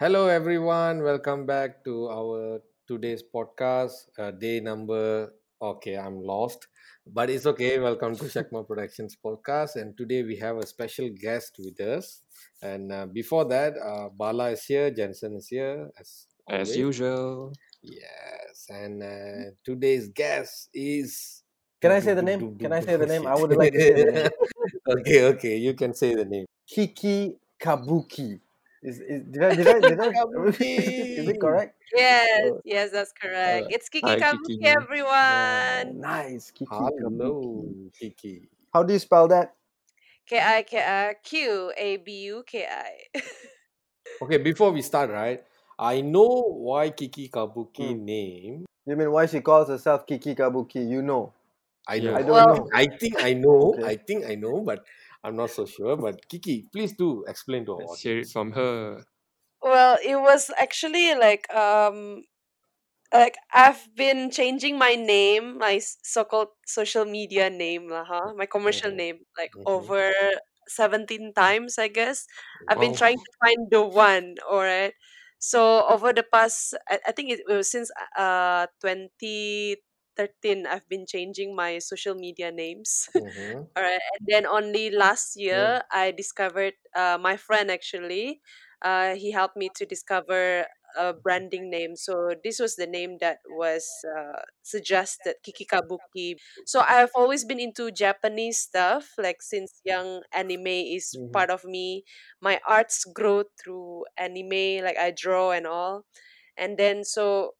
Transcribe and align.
Hello, 0.00 0.26
everyone. 0.26 1.02
Welcome 1.02 1.46
back 1.46 1.84
to 1.84 2.08
our 2.10 2.60
today's 2.88 3.22
podcast. 3.22 4.10
Uh, 4.18 4.30
day 4.32 4.58
number. 4.60 5.32
Okay, 5.62 5.96
I'm 5.96 6.20
lost, 6.20 6.66
but 7.06 7.30
it's 7.30 7.46
okay. 7.46 7.78
Welcome 7.78 8.16
to 8.16 8.24
Shakma 8.24 8.66
Productions 8.68 9.16
podcast. 9.24 9.76
And 9.76 9.96
today 9.96 10.22
we 10.24 10.36
have 10.36 10.56
a 10.58 10.66
special 10.66 11.08
guest 11.14 11.56
with 11.58 11.80
us. 11.80 12.20
And 12.60 12.90
uh, 12.92 13.06
before 13.06 13.44
that, 13.46 13.74
uh, 13.78 14.08
Bala 14.10 14.50
is 14.50 14.64
here, 14.64 14.90
Jensen 14.90 15.36
is 15.36 15.48
here, 15.48 15.90
as 15.98 16.26
As 16.50 16.76
usual. 16.76 17.52
Yes, 17.82 18.66
and 18.68 19.02
uh, 19.02 19.50
today's 19.64 20.08
guest 20.08 20.70
is. 20.74 21.42
Can 21.80 21.92
I 21.92 22.00
say 22.00 22.14
the 22.14 22.22
name? 22.30 22.58
Can 22.58 22.72
I 22.72 22.80
say 22.80 22.96
the 22.96 23.06
name? 23.06 23.26
I 23.26 23.34
would 23.36 23.54
like 23.56 23.72
to 23.72 23.80
say 23.80 23.94
the 24.04 24.12
name. 24.12 24.30
okay, 24.98 25.24
okay, 25.38 25.56
you 25.56 25.74
can 25.74 25.94
say 25.94 26.14
the 26.14 26.24
name. 26.24 26.46
Kiki 26.66 27.38
Kabuki. 27.60 28.40
Is, 28.84 29.00
is 29.00 29.22
did 29.32 29.42
I 29.42 29.52
did 29.54 29.68
I 29.68 29.80
did 29.80 29.98
I 30.00 30.08
is 31.16 31.28
it 31.28 31.40
correct? 31.40 31.74
Yes, 31.94 32.28
Oh, 32.42 32.60
yes, 32.64 32.90
that's 32.90 33.12
correct. 33.12 33.66
It's 33.70 33.88
Kiki 33.88 34.16
Hi, 34.16 34.16
Kabuki, 34.16 34.56
Kiki. 34.58 34.74
yeah, 35.22 35.84
everyone. 35.86 35.94
nice. 35.94 36.50
Kiki 36.50 36.92
Hello, 36.92 36.94
Kabuki. 37.00 37.90
Kiki. 37.98 38.48
How 38.72 38.82
do 38.82 38.92
you 38.92 38.98
spell 38.98 39.28
that? 39.28 39.56
K 40.26 40.38
I 40.38 40.62
K 40.64 40.72
I 40.82 41.14
Q 41.14 41.72
A 41.78 41.96
B 41.96 42.12
U 42.24 42.44
K 42.46 42.66
I. 42.66 43.06
Okay, 44.22 44.38
before 44.38 44.70
we 44.72 44.82
start, 44.82 45.10
right? 45.10 45.44
I 45.78 46.00
know 46.00 46.42
why 46.48 46.90
Kiki 46.90 47.28
Kabuki 47.28 47.94
Hmm. 47.94 47.96
name. 47.96 48.64
You 48.86 48.96
mean 48.96 49.10
why 49.10 49.26
she 49.26 49.40
calls 49.40 49.68
herself 49.68 50.06
Kiki 50.06 50.34
Kabuki? 50.34 50.88
You 50.88 51.02
know. 51.02 51.32
I 51.88 51.96
Yeah. 51.98 52.12
I 52.14 52.22
don't 52.22 52.46
Well, 52.46 52.46
know. 52.46 52.68
I 52.72 52.86
think 53.00 53.16
I 53.20 53.34
know. 53.34 53.78
Okay. 53.78 53.82
I 53.84 53.96
think 53.96 54.24
I 54.26 54.34
know, 54.36 54.62
but 54.62 54.84
I'm 55.24 55.34
not 55.36 55.50
so 55.50 55.66
sure. 55.66 55.96
But 55.96 56.28
Kiki, 56.28 56.68
please 56.72 56.92
do 56.96 57.24
explain 57.24 57.66
to 57.66 57.72
our 57.74 57.96
Let's 57.96 58.00
hear 58.00 58.18
it 58.18 58.32
from 58.32 58.52
her. 58.52 59.04
well, 59.62 59.98
it 60.04 60.16
was 60.16 60.50
actually 60.58 61.14
like 61.14 61.52
um 61.54 62.22
like 63.12 63.36
I've 63.54 63.88
been 63.96 64.30
changing 64.30 64.78
my 64.78 64.94
name, 64.96 65.58
my 65.58 65.80
so-called 65.80 66.48
social 66.66 67.04
media 67.06 67.50
name, 67.50 67.88
lah, 67.90 68.04
huh? 68.06 68.34
My 68.36 68.46
commercial 68.46 68.90
Mhm, 68.90 68.94
name, 68.94 69.20
like 69.38 69.52
mhm, 69.54 69.66
over 69.66 70.12
17 70.68 71.32
times, 71.34 71.78
I 71.78 71.88
guess. 71.88 72.26
I've 72.68 72.80
been 72.80 72.94
trying 72.94 73.18
to 73.18 73.32
find 73.44 73.68
the 73.70 73.82
one, 73.84 74.36
all 74.50 74.60
right. 74.62 74.94
So 75.40 75.86
over 75.88 76.12
the 76.12 76.24
past, 76.32 76.74
I, 76.88 77.00
I 77.08 77.12
think 77.12 77.30
it 77.32 77.42
was 77.48 77.70
since 77.70 77.90
uh 78.18 78.66
2013, 78.80 79.78
I've 80.18 80.88
been 80.88 81.06
changing 81.06 81.54
my 81.56 81.78
social 81.78 82.14
media 82.14 82.50
names. 82.52 83.08
mhm, 83.14 83.68
All 83.76 83.82
right, 83.82 84.00
and 84.18 84.26
then 84.26 84.46
only 84.46 84.90
last 84.90 85.36
year 85.36 85.82
I 85.92 86.10
discovered 86.12 86.74
uh, 86.94 87.18
my 87.20 87.36
friend 87.36 87.70
actually. 87.70 88.40
Uh, 88.82 89.14
he 89.14 89.32
helped 89.32 89.56
me 89.56 89.70
to 89.76 89.86
discover 89.86 90.66
a 90.96 91.12
branding 91.12 91.70
name. 91.70 91.96
So 91.96 92.34
this 92.44 92.58
was 92.60 92.76
the 92.76 92.86
name 92.86 93.18
that 93.20 93.38
was 93.48 94.04
uh, 94.06 94.42
suggested, 94.62 95.36
Kiki 95.42 95.64
Kabuki. 95.64 96.36
So 96.66 96.80
I 96.80 96.94
have 97.00 97.10
always 97.14 97.44
been 97.44 97.58
into 97.58 97.90
Japanese 97.90 98.60
stuff. 98.60 99.12
Like 99.18 99.42
since 99.42 99.80
young, 99.84 100.22
anime 100.32 100.66
is 100.68 101.16
Mhm. 101.16 101.30
part 101.32 101.50
of 101.50 101.64
me. 101.64 102.04
My 102.40 102.60
arts 102.68 103.04
grow 103.04 103.44
through 103.62 104.04
anime. 104.16 104.84
Like 104.84 104.98
I 104.98 105.10
draw 105.16 105.50
and 105.52 105.66
all, 105.66 106.04
and 106.56 106.78
then 106.78 107.04
so 107.04 107.54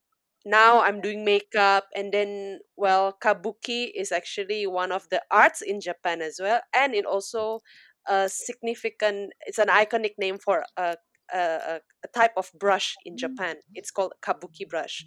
now 0.45 0.81
I'm 0.83 1.01
doing 1.01 1.25
makeup 1.25 1.85
and 1.95 2.13
then 2.13 2.61
well 2.77 3.17
kabuki 3.23 3.91
is 3.95 4.13
actually 4.13 4.67
one 4.67 4.93
of 4.93 5.09
the 5.11 5.23
arts 5.31 5.63
in 5.63 5.81
Japan 5.81 6.21
as 6.23 6.39
well 6.41 6.61
and 6.75 6.95
it 6.95 7.07
also 7.07 7.61
a 8.07 8.29
significant 8.29 9.33
it's 9.47 9.59
an 9.59 9.69
iconic 9.69 10.13
name 10.19 10.39
for 10.39 10.65
a 10.77 10.97
a, 11.33 11.39
a 11.39 11.81
a 12.05 12.09
type 12.09 12.33
of 12.37 12.53
brush 12.53 12.97
in 13.05 13.17
Japan. 13.17 13.57
It's 13.75 13.91
called 13.91 14.13
kabuki 14.23 14.69
brush. 14.69 15.05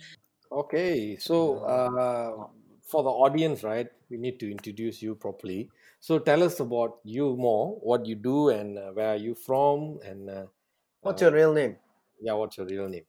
Okay, 0.51 1.17
so 1.17 1.59
uh, 1.59 2.47
for 2.81 3.03
the 3.03 3.09
audience, 3.09 3.63
right, 3.63 3.87
we 4.09 4.17
need 4.17 4.39
to 4.39 4.49
introduce 4.49 5.01
you 5.01 5.15
properly. 5.15 5.69
So 5.99 6.19
tell 6.19 6.41
us 6.43 6.59
about 6.59 6.99
you 7.03 7.35
more, 7.35 7.75
what 7.81 8.05
you 8.05 8.15
do, 8.15 8.49
and 8.49 8.77
uh, 8.77 8.91
where 8.91 9.09
are 9.09 9.17
you 9.17 9.35
from, 9.35 9.99
and 10.03 10.29
uh, 10.29 10.45
What's 11.01 11.21
uh, 11.21 11.25
your 11.25 11.33
real 11.33 11.53
name? 11.53 11.77
Yeah, 12.19 12.33
what's 12.33 12.57
your 12.57 12.67
real 12.67 12.89
name? 12.89 13.05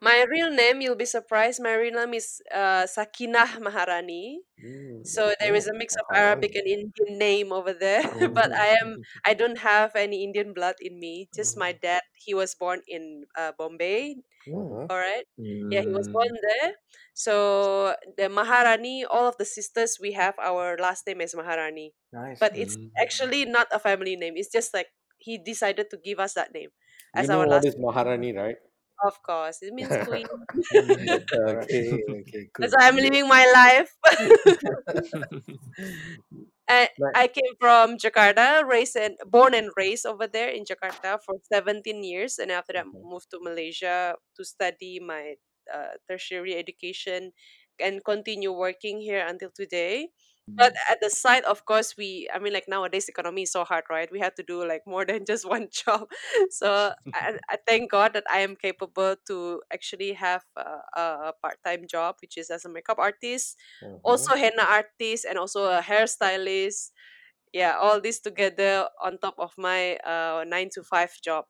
my 0.00 0.24
real 0.28 0.50
name 0.50 0.80
you'll 0.80 0.96
be 0.98 1.04
surprised 1.06 1.62
my 1.62 1.74
real 1.74 1.94
name 1.94 2.14
is 2.14 2.42
uh, 2.52 2.84
Sakinah 2.86 3.60
Maharani 3.60 4.40
Mm. 4.62 5.02
so 5.02 5.34
there 5.40 5.54
is 5.54 5.68
a 5.68 5.74
mix 5.74 5.96
of 5.96 6.06
Arabic 6.14 6.54
and 6.56 6.66
Indian 6.66 7.18
name 7.18 7.52
over 7.52 7.72
there 7.74 8.02
but 8.34 8.50
I 8.58 8.76
am 8.82 8.98
I 9.24 9.34
don't 9.34 9.58
have 9.58 9.96
any 9.96 10.24
Indian 10.24 10.54
blood 10.54 10.76
in 10.80 10.98
me 11.00 11.30
just 11.34 11.56
my 11.58 11.72
dad 11.72 12.02
he 12.16 12.34
was 12.34 12.54
born 12.54 12.82
in 12.88 13.26
uh, 13.36 13.52
Bombay 13.58 14.16
Mhm. 14.46 14.88
all 14.90 14.98
right 14.98 15.26
yeah 15.70 15.82
he 15.82 15.92
was 15.94 16.08
born 16.12 16.28
Mm. 16.28 16.42
there 16.42 16.74
so 17.14 17.96
the 18.18 18.28
Maharani 18.30 19.04
all 19.08 19.28
of 19.28 19.36
the 19.38 19.46
sisters 19.46 19.98
we 20.00 20.12
have 20.12 20.34
our 20.40 20.76
last 20.78 21.06
name 21.06 21.20
is 21.20 21.34
Maharani 21.34 21.94
Nice. 22.12 22.40
but 22.40 22.52
it's 22.56 22.76
Mm. 22.76 22.90
actually 23.00 23.44
not 23.46 23.68
a 23.72 23.78
family 23.80 24.16
name 24.16 24.34
it's 24.36 24.52
just 24.52 24.74
like 24.74 24.88
he 25.18 25.38
decided 25.38 25.90
to 25.90 25.96
give 25.98 26.18
us 26.20 26.34
that 26.34 26.52
name 26.54 26.70
You 27.14 27.26
as 27.26 27.28
know 27.28 27.38
our 27.38 27.46
what 27.46 27.48
last 27.48 27.64
is 27.64 27.76
Maharani, 27.78 28.32
right? 28.36 28.56
of 29.04 29.22
course 29.22 29.58
it 29.62 29.72
means 29.74 29.96
queen 30.02 30.26
okay, 31.50 32.04
okay, 32.20 32.48
cool. 32.56 32.72
how 32.72 32.86
I'm 32.86 32.96
living 32.96 33.28
my 33.28 33.44
life 33.54 33.96
I, 36.68 36.88
Right. 36.98 37.14
I 37.14 37.28
came 37.28 37.54
from 37.60 37.98
Jakarta, 37.98 38.64
raised 38.66 38.96
and 38.96 39.16
born 39.26 39.52
and 39.54 39.70
raised 39.76 40.06
over 40.06 40.26
there 40.26 40.48
in 40.48 40.64
Jakarta 40.64 41.18
for 41.24 41.36
17 41.52 42.02
years, 42.04 42.38
and 42.38 42.50
after 42.50 42.72
that 42.74 42.86
moved 43.02 43.30
to 43.32 43.40
Malaysia 43.42 44.16
to 44.36 44.42
study 44.44 45.00
my 45.00 45.36
uh, 45.72 45.98
tertiary 46.08 46.54
education 46.56 47.32
and 47.80 48.04
continue 48.04 48.52
working 48.52 49.00
here 49.00 49.26
until 49.26 49.50
today. 49.50 50.08
But 50.56 50.74
at 50.90 51.00
the 51.00 51.10
side, 51.10 51.44
of 51.44 51.64
course, 51.64 51.96
we 51.96 52.28
I 52.32 52.38
mean, 52.38 52.52
like 52.52 52.68
nowadays, 52.68 53.08
economy 53.08 53.42
is 53.42 53.52
so 53.52 53.64
hard, 53.64 53.84
right? 53.90 54.10
We 54.12 54.20
have 54.20 54.34
to 54.36 54.42
do 54.42 54.64
like 54.66 54.82
more 54.86 55.04
than 55.08 55.24
just 55.26 55.48
one 55.48 55.68
job. 55.72 56.08
So 56.50 56.92
I, 57.14 57.38
I 57.48 57.56
thank 57.66 57.90
God 57.90 58.12
that 58.14 58.24
I 58.30 58.40
am 58.40 58.56
capable 58.56 59.16
to 59.28 59.62
actually 59.72 60.12
have 60.14 60.44
a, 60.56 60.78
a 60.96 61.32
part 61.42 61.58
time 61.64 61.86
job, 61.88 62.16
which 62.22 62.36
is 62.38 62.50
as 62.50 62.64
a 62.64 62.68
makeup 62.70 62.98
artist 62.98 63.56
Mhm. 63.80 64.04
also 64.04 64.34
henna 64.34 64.62
artist 64.66 65.24
and 65.24 65.38
also 65.38 65.70
a 65.70 65.80
hairstylist 65.80 66.90
yeah 67.52 67.76
all 67.78 68.00
this 68.00 68.20
together 68.20 68.88
on 69.02 69.18
top 69.18 69.34
of 69.38 69.52
my 69.58 69.96
uh 69.98 70.44
nine 70.48 70.68
to 70.72 70.82
five 70.82 71.12
job 71.22 71.46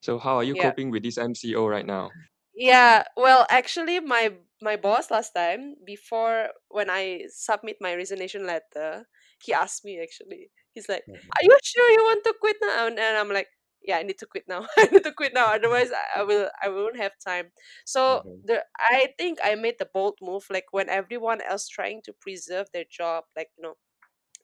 So 0.00 0.18
how 0.18 0.36
are 0.36 0.42
you 0.44 0.56
yeah 0.56 0.56
coping 0.56 0.90
with 0.90 1.02
this 1.02 1.18
MCO 1.18 1.66
right 1.66 1.84
now? 1.84 2.14
yeah 2.54 3.04
well 3.16 3.46
actually 3.50 4.00
my 4.00 4.34
my 4.62 4.76
boss 4.76 5.10
last 5.10 5.32
time 5.32 5.74
before 5.84 6.48
when 6.68 6.88
i 6.90 7.22
submit 7.28 7.76
my 7.80 7.94
resignation 7.94 8.46
letter 8.46 9.06
he 9.42 9.52
asked 9.52 9.84
me 9.84 10.00
actually 10.00 10.50
he's 10.72 10.88
like 10.88 11.04
Mhm. 11.06 11.36
are 11.38 11.44
you 11.44 11.58
sure 11.62 11.90
you 11.90 12.02
want 12.04 12.24
to 12.24 12.34
quit 12.40 12.56
now 12.62 12.86
and, 12.86 12.98
and 12.98 13.16
i'm 13.18 13.28
like 13.30 13.48
yeah 13.82 13.98
i 13.98 14.02
need 14.02 14.18
to 14.18 14.26
quit 14.26 14.44
now 14.48 14.66
i 14.78 14.86
need 14.86 15.04
to 15.04 15.12
quit 15.12 15.34
now 15.34 15.52
otherwise 15.52 15.90
i 16.14 16.22
will 16.22 16.48
i 16.62 16.68
won't 16.68 16.96
have 16.96 17.12
time 17.24 17.52
so 17.84 18.22
Mhm. 18.24 18.44
the 18.44 18.64
i 18.78 19.12
think 19.18 19.38
i 19.44 19.54
made 19.54 19.76
the 19.78 19.88
bold 19.92 20.16
move 20.22 20.46
like 20.50 20.66
when 20.72 20.88
everyone 20.88 21.40
else 21.42 21.68
trying 21.68 22.00
to 22.02 22.12
preserve 22.12 22.66
their 22.72 22.84
job 22.90 23.24
like 23.36 23.48
you 23.58 23.62
know 23.62 23.74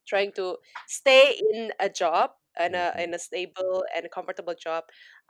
trying 0.06 0.32
to 0.32 0.58
stay 0.86 1.40
in 1.52 1.72
a 1.80 1.88
job 1.88 2.30
and 2.58 2.74
a 2.74 2.94
Mhm. 2.94 3.02
in 3.02 3.14
a 3.14 3.18
stable 3.18 3.84
and 3.94 4.10
comfortable 4.10 4.54
job 4.54 4.84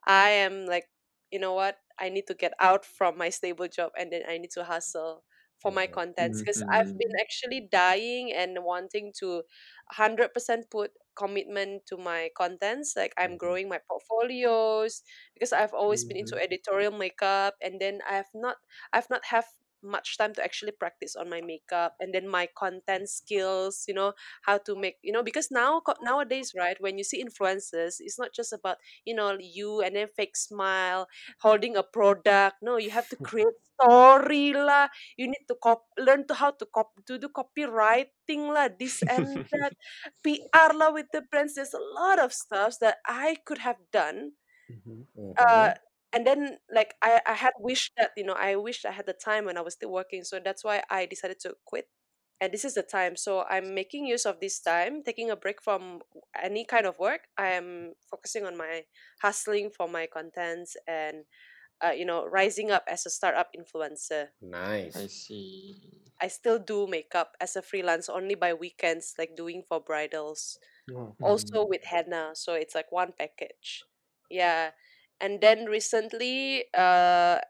i 0.07 0.31
am 0.31 0.67
like 0.67 0.87
you 1.31 1.39
know 1.39 1.53
what 1.55 1.79
i 1.99 2.09
need 2.09 2.27
to 2.27 2.35
get 2.35 2.53
out 2.61 2.85
from 2.85 3.17
my 3.19 3.29
stable 3.31 3.69
job 3.69 3.93
and 3.99 4.13
then 4.13 4.23
i 4.29 4.39
need 4.39 4.51
to 4.51 4.65
hustle 4.65 5.25
for 5.59 5.71
my 5.71 5.87
Mhm. 5.87 5.87
contents 5.87 6.43
because 6.43 6.63
i've 6.73 6.97
been 6.99 7.13
actually 7.21 7.61
dying 7.71 8.33
and 8.33 8.59
wanting 8.65 9.13
to 9.17 9.43
100% 9.87 10.69
put 10.71 10.91
commitment 11.15 11.85
to 11.87 11.97
my 11.97 12.31
contents 12.37 12.95
like 12.97 13.13
i'm 13.19 13.37
Mhm. 13.37 13.37
growing 13.37 13.69
my 13.69 13.79
portfolios 13.89 15.03
because 15.35 15.53
i've 15.53 15.75
always 15.75 16.05
been 16.05 16.17
into 16.17 16.37
Mhm. 16.37 16.43
editorial 16.43 16.93
makeup 16.93 17.55
and 17.63 17.81
then 17.81 18.01
i 18.09 18.15
have 18.15 18.31
not 18.35 18.57
i've 18.93 19.11
not 19.11 19.25
have 19.27 19.45
much 19.83 20.17
time 20.19 20.33
to 20.35 20.43
actually 20.43 20.73
practice 20.73 21.17
on 21.17 21.29
my 21.29 21.41
makeup 21.41 21.95
and 22.01 22.15
then 22.15 22.27
my 22.29 22.49
content 22.57 23.09
skills 23.09 23.85
you 23.87 23.95
know 23.95 24.13
how 24.43 24.59
to 24.59 24.75
make 24.77 24.97
you 25.03 25.13
know 25.13 25.23
because 25.23 25.51
now 25.51 25.81
nowadays 26.03 26.53
right 26.57 26.77
when 26.81 26.99
you 26.99 27.05
see 27.05 27.23
influencers 27.23 27.97
it's 28.01 28.19
not 28.19 28.33
just 28.33 28.53
about 28.53 28.77
you 29.05 29.15
know 29.15 29.37
you 29.41 29.81
and 29.81 29.97
then 29.97 30.09
fake 30.17 30.37
smile 30.37 31.07
holding 31.41 31.77
a 31.77 31.83
product 31.83 32.57
no 32.63 32.77
you 32.77 32.91
have 32.91 33.09
to 33.09 33.17
create 33.23 33.55
story 33.81 34.53
lah 34.53 34.89
you 35.17 35.27
need 35.27 35.45
to 35.49 35.57
cop- 35.63 35.91
learn 35.99 36.27
to 36.27 36.35
how 36.35 36.51
to 36.51 36.67
cop- 36.67 37.01
to 37.07 37.19
do 37.19 37.29
copywriting 37.29 38.49
lah 38.53 38.69
this 38.69 39.03
and 39.09 39.45
that 39.51 39.73
pr 40.23 40.71
lah 40.75 40.91
with 40.93 41.07
the 41.13 41.23
brands 41.31 41.55
there's 41.55 41.75
a 41.75 41.87
lot 41.99 42.19
of 42.19 42.33
stuff 42.33 42.79
that 42.81 42.99
i 43.07 43.37
could 43.45 43.59
have 43.59 43.79
done 43.93 44.33
Mhm. 44.71 45.07
uh. 45.39 45.75
And 46.13 46.27
then 46.27 46.59
like 46.73 46.95
I, 47.03 47.21
I 47.27 47.35
had 47.35 47.53
wished 47.59 47.93
that 47.97 48.11
you 48.17 48.25
know 48.25 48.35
i 48.35 48.57
wished 48.57 48.85
i 48.87 48.91
had 48.93 49.07
the 49.07 49.13
time 49.15 49.45
when 49.47 49.57
i 49.57 49.61
was 49.63 49.75
still 49.75 49.91
working 49.93 50.25
so 50.25 50.41
that's 50.41 50.65
why 50.65 50.83
i 50.91 51.07
decided 51.07 51.41
to 51.41 51.57
quit 51.65 51.89
and 52.41 52.53
this 52.53 52.65
is 52.65 52.75
the 52.75 52.83
time 52.83 53.17
so 53.17 53.45
i'm 53.49 53.75
making 53.75 54.07
use 54.07 54.27
of 54.27 54.41
this 54.41 54.61
time 54.61 55.03
taking 55.03 55.31
a 55.31 55.37
break 55.37 55.63
from 55.63 56.03
any 56.41 56.65
kind 56.65 56.87
of 56.87 56.99
work 56.99 57.29
i 57.39 57.49
am 57.49 57.95
focusing 58.11 58.45
on 58.45 58.57
my 58.57 58.85
hustling 59.23 59.71
for 59.71 59.89
my 59.89 60.07
contents 60.07 60.77
and 60.87 61.25
uh, 61.85 61.91
you 61.91 62.05
know 62.07 62.27
rising 62.27 62.71
up 62.71 62.85
as 62.89 63.07
a 63.07 63.11
startup 63.11 63.51
influencer 63.59 64.29
Nice. 64.43 64.97
I 64.97 65.07
see. 65.07 66.13
i 66.21 66.29
still 66.29 66.59
do 66.59 66.87
makeup 66.87 67.37
as 67.41 67.57
a 67.57 67.63
freelance 67.63 68.09
only 68.09 68.35
by 68.35 68.53
weekends 68.55 69.15
like 69.19 69.37
doing 69.37 69.63
for 69.69 69.81
bridals 69.81 70.59
Mm. 70.89 71.17
also 71.23 71.65
Mm. 71.65 71.69
with 71.69 71.85
henna 71.85 72.33
so 72.35 72.55
it's 72.55 72.75
like 72.75 72.93
one 72.93 73.13
package 73.19 73.85
yeah 74.31 74.73
and 75.23 75.41
then 75.43 75.67
recently 75.67 76.67
uh 76.75 77.41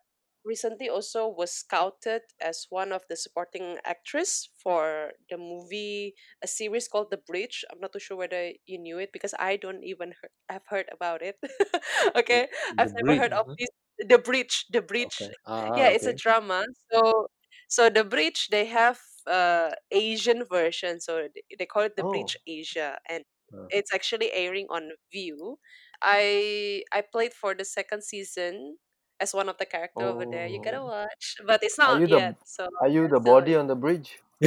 recently 0.45 0.89
also 0.91 1.29
was 1.29 1.53
scouted 1.53 2.23
as 2.43 2.67
one 2.71 2.93
of 2.93 3.03
the 3.09 3.17
supporting 3.17 3.79
actress 3.85 4.51
for 4.63 5.13
the 5.31 5.39
movie 5.39 6.15
a 6.43 6.49
series 6.49 6.89
called 6.89 7.11
the 7.13 7.17
bridge. 7.19 7.65
I'm 7.73 7.81
not 7.81 7.93
too 7.95 8.01
sure 8.01 8.17
whether 8.19 8.53
you 8.67 8.79
knew 8.79 8.99
it 8.99 9.11
because 9.13 9.35
i 9.41 9.57
don't 9.57 9.85
even 9.85 10.15
heard, 10.23 10.33
have 10.51 10.65
heard 10.69 10.89
about 10.93 11.23
it. 11.23 11.39
Okay? 12.17 12.49
The 12.71 12.79
i've 12.79 12.93
never 12.95 13.17
heard 13.21 13.33
bridge. 13.33 13.41
of 13.41 13.47
this 13.59 13.71
the 13.99 14.19
bridge 14.19 14.67
the 14.73 14.83
bridge. 14.83 15.19
Okay. 15.19 15.35
Ah, 15.47 15.77
yeah 15.77 15.89
it's 15.89 16.07
a 16.07 16.15
drama. 16.15 16.65
So 16.93 17.29
so 17.69 17.91
the 17.91 18.05
bridge 18.05 18.49
they 18.51 18.67
have 18.67 19.01
uh 19.27 19.73
asian 19.93 20.45
version. 20.45 21.01
So 21.01 21.29
they, 21.59 21.67
call 21.67 21.83
it 21.85 21.97
the 21.97 22.03
Oh. 22.03 22.05
bridge 22.05 22.37
asia 22.47 22.99
and 23.09 23.25
Uh, 23.53 23.69
it's 23.71 23.95
actually 23.95 24.33
airing 24.33 24.67
on 24.71 24.91
Viu 25.15 25.57
i 26.03 26.83
i 26.93 27.01
played 27.03 27.33
for 27.35 27.55
the 27.55 27.65
second 27.65 28.03
season 28.05 28.79
as 29.21 29.35
one 29.35 29.49
of 29.49 29.59
the 29.59 29.67
character 29.67 30.05
over 30.07 30.27
there 30.31 30.47
you 30.47 30.61
gotta 30.61 30.83
Oh. 30.83 30.85
watch 30.85 31.37
but 31.47 31.63
it's 31.63 31.79
Are 31.87 31.95
not 31.95 32.01
you 32.01 32.07
the 32.07 32.19
yet 32.19 32.37
so 32.45 32.69
Are 32.81 32.89
you 32.89 33.09
the 33.09 33.21
still 33.21 33.21
body 33.21 33.55
on 33.55 33.67
the 33.69 33.77
bridge? 33.77 34.21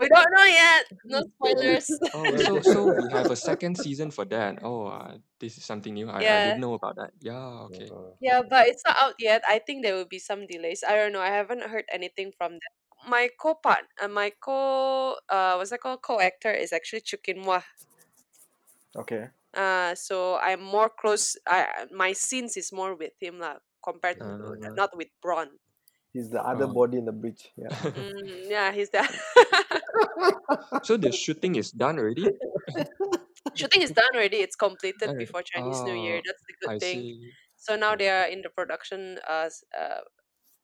we 0.00 0.08
don't 0.08 0.30
know 0.32 0.44
yet 0.44 0.84
no 1.04 1.22
spoilers 1.36 1.98
Oh, 2.14 2.36
so 2.36 2.60
so 2.60 2.88
we 2.88 3.08
have 3.08 3.30
a 3.30 3.36
second 3.36 3.76
season 3.78 4.10
for 4.10 4.24
that. 4.26 4.60
Oh, 4.62 4.86
uh, 4.86 5.16
this 5.40 5.56
is 5.56 5.64
something 5.64 5.94
new. 5.94 6.08
I, 6.10 6.36
I 6.36 6.40
didn't 6.40 6.60
know 6.60 6.74
about 6.74 6.96
that. 6.96 7.12
Yeah, 7.20 7.64
okay. 7.72 7.88
uh, 7.90 8.12
yeah 8.20 8.42
but 8.48 8.66
it's 8.68 8.82
not 8.86 8.96
out 8.98 9.14
yet 9.18 9.42
i 9.48 9.58
think 9.58 9.82
there 9.82 9.94
will 9.94 10.06
be 10.08 10.18
some 10.18 10.46
delays 10.46 10.84
i 10.86 10.94
don't 10.94 11.12
know 11.12 11.20
i 11.20 11.28
haven't 11.28 11.62
heard 11.62 11.84
anything 11.92 12.32
from 12.36 12.52
them 12.52 12.72
my 13.08 13.28
co-part 13.40 13.84
uh, 14.02 14.08
my 14.08 14.30
co 14.40 15.16
uh 15.28 15.54
what's 15.54 15.70
that 15.70 15.80
called 15.80 16.02
co-actor 16.02 16.52
is 16.52 16.72
actually 16.72 17.00
Chukinwa. 17.00 17.62
Okay. 18.96 19.30
Uh 19.54 19.94
so 19.94 20.36
I'm 20.38 20.62
more 20.62 20.88
close 20.88 21.36
I 21.46 21.86
my 21.90 22.12
scenes 22.12 22.56
is 22.56 22.72
more 22.72 22.94
with 22.96 23.12
him 23.20 23.38
lah 23.38 23.60
compared 23.84 24.16
to 24.20 24.56
Uh, 24.64 24.76
not 24.76 24.96
with 24.96 25.08
Bront. 25.24 25.52
He's 26.12 26.30
the 26.30 26.42
other 26.44 26.66
oh. 26.66 26.74
body 26.74 26.98
in 26.98 27.04
the 27.06 27.12
bridge. 27.12 27.52
Yeah. 27.56 27.74
Mm, 27.94 28.48
yeah, 28.50 28.72
he's 28.72 28.90
that. 28.90 29.10
so 30.82 30.96
the 30.96 31.12
shooting 31.12 31.54
is 31.56 31.70
done 31.70 31.98
already? 31.98 32.34
Shooting 33.54 33.82
is 33.82 33.92
done 33.92 34.08
already. 34.14 34.38
It's 34.38 34.56
completed 34.56 35.10
Alright. 35.10 35.18
before 35.18 35.42
Chinese 35.42 35.82
New 35.84 35.94
Year. 35.94 36.20
Oh, 36.20 36.22
That's 36.24 36.42
the 36.48 36.54
good 36.60 36.70
I 36.70 36.78
thing. 36.80 37.08
see. 37.08 37.32
So 37.56 37.76
now 37.76 37.96
they 37.96 38.08
are 38.08 38.26
in 38.26 38.42
the 38.42 38.50
production 38.50 39.18
uh 39.28 39.44
s- 39.46 39.64
uh 39.78 40.00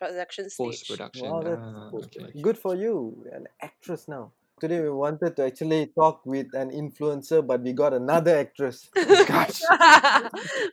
production 0.01 0.49
Post 0.57 0.89
production. 0.89 1.31
Wow, 1.31 1.43
that's 1.43 1.63
Ah, 1.63 1.91
okay. 1.95 2.33
good 2.43 2.59
for 2.59 2.75
you. 2.75 3.27
An 3.33 3.47
actress 3.63 4.09
now. 4.09 4.33
Today 4.61 4.81
we 4.81 4.91
wanted 4.91 5.37
to 5.37 5.47
actually 5.47 5.87
talk 5.95 6.23
with 6.27 6.49
an 6.55 6.71
influencer, 6.71 7.47
but 7.47 7.63
we 7.63 7.73
got 7.73 7.93
another 7.95 8.37
actress. 8.39 8.89
Gosh. 9.27 9.61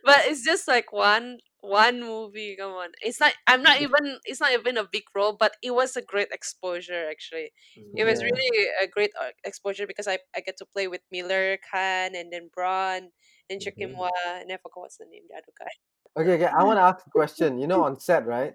but 0.04 0.20
it's 0.26 0.44
just 0.44 0.68
like 0.68 0.92
one 0.92 1.38
one 1.60 1.98
movie 2.00 2.54
come 2.54 2.70
on 2.70 2.90
it's 3.02 3.18
not 3.18 3.32
i'm 3.48 3.60
not 3.60 3.80
even 3.80 4.18
it's 4.24 4.40
not 4.40 4.52
even 4.52 4.76
a 4.76 4.84
big 4.84 5.02
role 5.16 5.32
but 5.34 5.56
it 5.62 5.74
was 5.74 5.96
a 5.96 6.02
great 6.02 6.28
exposure 6.30 7.08
actually 7.10 7.50
it 7.96 8.04
was 8.04 8.20
Yeah. 8.20 8.26
really 8.30 8.68
a 8.80 8.86
great 8.86 9.10
uh, 9.20 9.30
exposure 9.42 9.84
because 9.84 10.06
i, 10.06 10.18
I 10.36 10.40
get 10.46 10.56
to 10.58 10.64
play 10.64 10.86
with 10.86 11.00
miller 11.10 11.58
khan 11.68 12.14
and 12.14 12.30
then 12.32 12.50
bront 12.56 13.10
and 13.50 13.58
mhm. 13.58 13.64
chukimwa 13.66 14.10
and 14.40 14.52
i 14.52 14.58
forgot 14.58 14.82
what's 14.86 14.98
the 14.98 15.06
name 15.10 15.24
the 15.28 15.34
other 15.34 15.50
guy 15.58 15.72
Okay, 16.16 16.34
okay. 16.40 16.46
I 16.46 16.64
want 16.64 16.78
to 16.78 16.82
ask 16.82 17.06
a 17.06 17.10
question. 17.10 17.58
You 17.58 17.66
know, 17.66 17.84
on 17.88 18.00
set, 18.00 18.24
right? 18.26 18.54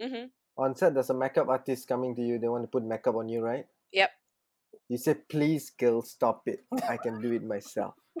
mm-hmm. 0.00 0.26
On 0.58 0.76
set, 0.76 0.92
there's 0.92 1.08
a 1.10 1.14
makeup 1.14 1.48
artist 1.48 1.88
coming 1.88 2.14
to 2.16 2.22
you. 2.22 2.38
They 2.38 2.48
want 2.48 2.64
to 2.64 2.68
put 2.68 2.84
makeup 2.84 3.14
on 3.16 3.28
you, 3.28 3.40
right? 3.40 3.64
yep 3.92 4.10
You 4.88 4.98
say, 4.98 5.14
please, 5.14 5.70
girl, 5.70 6.02
stop 6.02 6.48
it. 6.48 6.66
I 6.86 6.98
can 6.98 7.20
do 7.22 7.32
it 7.32 7.42
myself. 7.42 7.94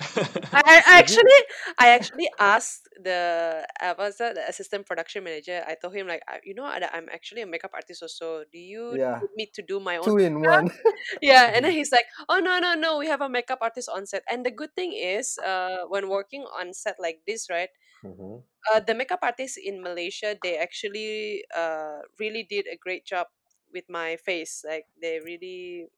I, 0.52 0.62
I 0.64 0.82
I 0.96 0.98
Did 0.98 1.08
you? 1.08 1.20
actually 1.20 1.40
I 1.78 1.88
actually 1.90 2.28
asked 2.40 2.88
the 3.02 3.66
uh, 3.80 3.94
what's 3.96 4.16
that 4.18 4.34
the 4.34 4.48
assistant 4.48 4.86
production 4.86 5.24
manager. 5.24 5.62
I 5.66 5.74
told 5.80 5.94
him 5.94 6.06
like 6.08 6.22
I, 6.28 6.40
you 6.44 6.54
know 6.54 6.64
I, 6.64 6.80
I'm 6.92 7.08
actually 7.10 7.42
a 7.42 7.46
makeup 7.46 7.72
artist 7.74 8.02
also. 8.02 8.44
Do 8.50 8.58
you 8.58 8.96
Yeah. 8.96 9.20
need 9.20 9.30
me 9.36 9.50
to 9.54 9.62
do 9.62 9.78
my 9.80 9.96
own 9.98 10.08
Two 10.08 10.18
in 10.18 10.40
makeup? 10.40 10.40
one. 10.42 10.70
Yeah, 11.22 11.52
and 11.54 11.64
then 11.64 11.72
he's 11.72 11.92
like, 11.92 12.06
oh 12.28 12.38
no 12.40 12.58
no 12.60 12.74
no, 12.74 12.98
we 12.98 13.06
have 13.08 13.20
a 13.20 13.28
makeup 13.28 13.58
artist 13.62 13.88
on 13.90 14.06
set. 14.06 14.24
And 14.30 14.46
the 14.46 14.50
good 14.50 14.74
thing 14.76 14.92
is, 14.94 15.38
uh, 15.38 15.84
when 15.88 16.08
working 16.08 16.44
on 16.44 16.72
set 16.74 16.96
like 17.00 17.22
this, 17.26 17.50
right? 17.50 17.70
Mhm. 18.02 18.42
Uh, 18.72 18.80
the 18.80 18.94
makeup 18.94 19.20
artists 19.22 19.56
in 19.56 19.80
Malaysia 19.80 20.36
they 20.42 20.58
actually 20.58 21.44
uh 21.54 22.02
really 22.18 22.42
did 22.42 22.66
a 22.66 22.76
great 22.76 23.06
job 23.06 23.28
with 23.72 23.86
my 23.88 24.16
face. 24.16 24.64
Like 24.66 24.86
they 25.00 25.20
really 25.20 25.88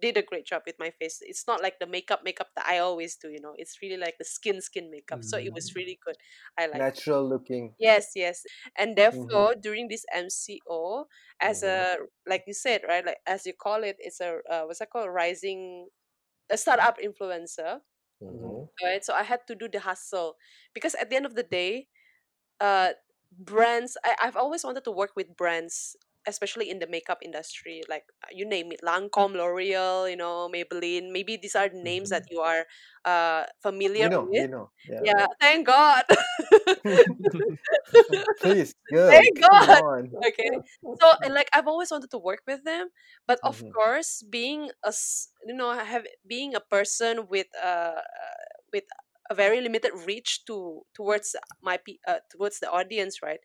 did 0.00 0.16
a 0.16 0.22
great 0.22 0.46
job 0.46 0.62
with 0.66 0.76
my 0.78 0.90
face. 0.90 1.18
It's 1.22 1.46
not 1.46 1.62
like 1.62 1.78
the 1.80 1.86
makeup 1.86 2.22
makeup 2.24 2.48
that 2.56 2.66
I 2.66 2.78
always 2.78 3.16
do, 3.16 3.30
you 3.30 3.40
know. 3.40 3.54
It's 3.56 3.80
really 3.82 3.96
like 3.98 4.16
the 4.18 4.24
skin 4.24 4.60
skin 4.62 4.90
makeup. 4.90 5.20
So 5.24 5.38
it 5.38 5.52
was 5.54 5.72
Mm. 5.72 5.76
really 5.76 5.98
good. 6.04 6.16
I 6.58 6.66
like 6.66 6.86
it. 6.96 7.04
Natural 7.04 7.28
looking. 7.28 7.76
Yes, 7.78 8.12
yes. 8.16 8.42
And 8.76 8.96
Mm-hmm. 9.12 9.48
therefore 9.48 9.54
during 9.54 9.88
this 9.88 10.04
MCO 10.12 11.06
as 11.40 11.62
a 11.62 11.98
like 12.26 12.44
you 12.46 12.54
said, 12.54 12.82
right? 12.88 13.04
Like 13.06 13.18
as 13.26 13.46
you 13.46 13.52
call 13.54 13.84
it, 13.84 13.96
it's 14.00 14.20
a 14.20 14.40
uh, 14.50 14.64
what's 14.64 14.80
that 14.80 14.90
called? 14.90 15.10
Rising 15.10 15.88
a 16.50 16.58
startup 16.58 16.98
influencer. 16.98 17.80
Mm-hmm. 18.22 18.46
Mhm. 18.46 18.68
Right. 18.82 19.04
So 19.04 19.14
I 19.14 19.22
had 19.24 19.46
to 19.48 19.54
do 19.54 19.68
the 19.68 19.80
hustle. 19.80 20.36
Because 20.74 20.94
at 20.94 21.10
the 21.10 21.16
end 21.16 21.26
of 21.26 21.34
the 21.34 21.42
day, 21.42 21.88
uh 22.60 22.92
brands 23.38 23.96
I, 24.04 24.16
I've 24.22 24.36
always 24.36 24.64
wanted 24.64 24.84
to 24.84 24.92
work 24.92 25.12
with 25.16 25.36
brands 25.36 25.96
especially 26.28 26.70
in 26.70 26.78
the 26.78 26.86
makeup 26.86 27.18
industry 27.22 27.82
like 27.88 28.04
uh, 28.24 28.28
you 28.32 28.46
name 28.46 28.72
it 28.72 28.80
Lancome 28.84 29.34
L'Oreal 29.34 30.10
you 30.10 30.16
know 30.16 30.48
Maybelline 30.52 31.12
maybe 31.12 31.36
these 31.40 31.56
are 31.56 31.68
the 31.68 31.80
names 31.82 32.10
that 32.10 32.22
Mm-hmm. 32.22 32.30
you 32.30 32.40
are 32.40 32.66
uh 33.04 33.44
familiar 33.62 34.08
know, 34.08 34.28
we 34.36 34.46
with 34.46 34.48
know. 34.48 34.70
Yeah. 34.88 35.04
yeah 35.04 35.26
thank 35.40 35.66
god 35.66 36.04
Please, 38.40 38.74
girl, 38.90 39.28
thank 39.30 39.40
god 39.40 39.82
okay 40.26 40.60
so 41.00 41.12
like 41.30 41.48
i've 41.54 41.66
always 41.68 41.90
wanted 41.90 42.10
to 42.10 42.18
work 42.18 42.40
with 42.46 42.64
them 42.64 42.88
but 43.26 43.38
of 43.44 43.62
Mhm. 43.62 43.74
course 43.74 44.22
being 44.30 44.70
a 44.84 44.92
you 45.46 45.54
know 45.54 45.72
have 45.72 46.06
being 46.26 46.54
a 46.54 46.60
person 46.60 47.26
with 47.28 47.46
uh 47.62 48.00
uh, 48.00 48.44
with 48.72 48.84
a 49.30 49.34
very 49.34 49.60
limited 49.60 49.92
reach 50.06 50.44
to 50.46 50.82
towards 50.94 51.36
my 51.62 51.78
uh, 52.06 52.18
towards 52.30 52.60
the 52.60 52.70
audience 52.70 53.22
right 53.22 53.40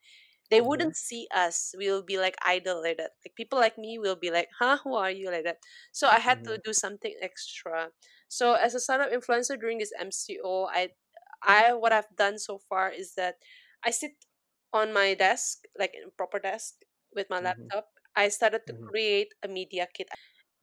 they 0.54 0.62
Mhm. 0.62 0.62
wouldn't 0.62 0.96
see 0.96 1.28
us 1.34 1.74
we'll 1.78 2.04
be 2.04 2.18
like 2.20 2.38
idle 2.46 2.82
like 2.84 2.98
that. 2.98 3.12
Like 3.26 3.36
people 3.36 3.60
like 3.60 3.78
me 3.78 3.98
will 4.00 4.16
be 4.18 4.32
like 4.32 4.50
huh? 4.60 4.78
Who 4.86 4.96
are 4.96 5.12
you? 5.12 5.32
like 5.32 5.46
that. 5.46 5.60
So 5.94 6.08
i 6.08 6.20
had 6.20 6.40
to 6.46 6.54
Mhm. 6.54 6.64
do 6.64 6.74
something 6.74 7.16
extra. 7.22 7.92
So 8.30 8.54
as 8.54 8.76
a 8.76 8.80
startup 8.82 9.12
influencer 9.12 9.60
during 9.60 9.80
this 9.80 9.94
mco 10.00 10.68
i 10.72 10.90
i 11.44 11.74
what 11.74 11.94
i've 11.94 12.10
done 12.18 12.38
so 12.40 12.58
far 12.60 12.90
is 12.92 13.16
that 13.16 13.36
i 13.84 13.92
sit 13.92 14.14
on 14.74 14.94
my 14.94 15.14
desk 15.14 15.66
like 15.80 15.94
in 15.96 16.04
a 16.08 16.12
proper 16.12 16.40
desk 16.40 16.82
with 17.16 17.30
my 17.30 17.40
laptop. 17.40 17.90
I 18.16 18.30
started 18.30 18.62
to 18.68 18.74
create 18.82 19.34
a 19.44 19.48
media 19.48 19.88
kit 19.94 20.10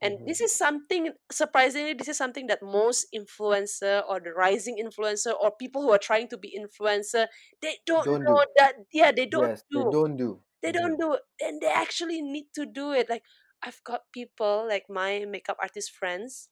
and 0.02 0.18
Mhm. 0.18 0.26
this 0.26 0.40
is 0.40 0.54
something 0.56 1.12
surprisingly 1.30 1.94
this 1.94 2.08
is 2.08 2.16
something 2.16 2.46
that 2.46 2.62
most 2.62 3.06
influencer 3.14 4.02
or 4.08 4.20
the 4.20 4.32
rising 4.32 4.76
influencer 4.78 5.34
or 5.40 5.52
people 5.56 5.82
who 5.82 5.90
are 5.92 5.98
trying 5.98 6.28
to 6.28 6.38
be 6.38 6.56
influencer 6.58 7.26
they 7.62 7.76
don't 7.86 8.08
Don't 8.08 8.26
know 8.26 8.40
do. 8.40 8.44
that 8.56 8.74
yeah 8.92 9.12
they 9.12 9.26
don't 9.26 9.52
Yes, 9.52 9.64
they 9.72 9.84
do 9.84 9.94
don't 9.94 10.16
do. 10.16 10.42
they 10.62 10.72
Mhm. 10.72 10.72
don't 10.72 10.98
do 10.98 11.14
it 11.14 11.22
and 11.40 11.60
they 11.60 11.68
actually 11.72 12.22
need 12.22 12.46
to 12.54 12.66
do 12.66 12.92
it 12.92 13.08
like 13.08 13.24
i've 13.62 13.82
got 13.84 14.12
people 14.12 14.66
like 14.68 14.86
my 14.88 15.24
makeup 15.26 15.56
artist 15.60 15.92
friends 15.92 16.50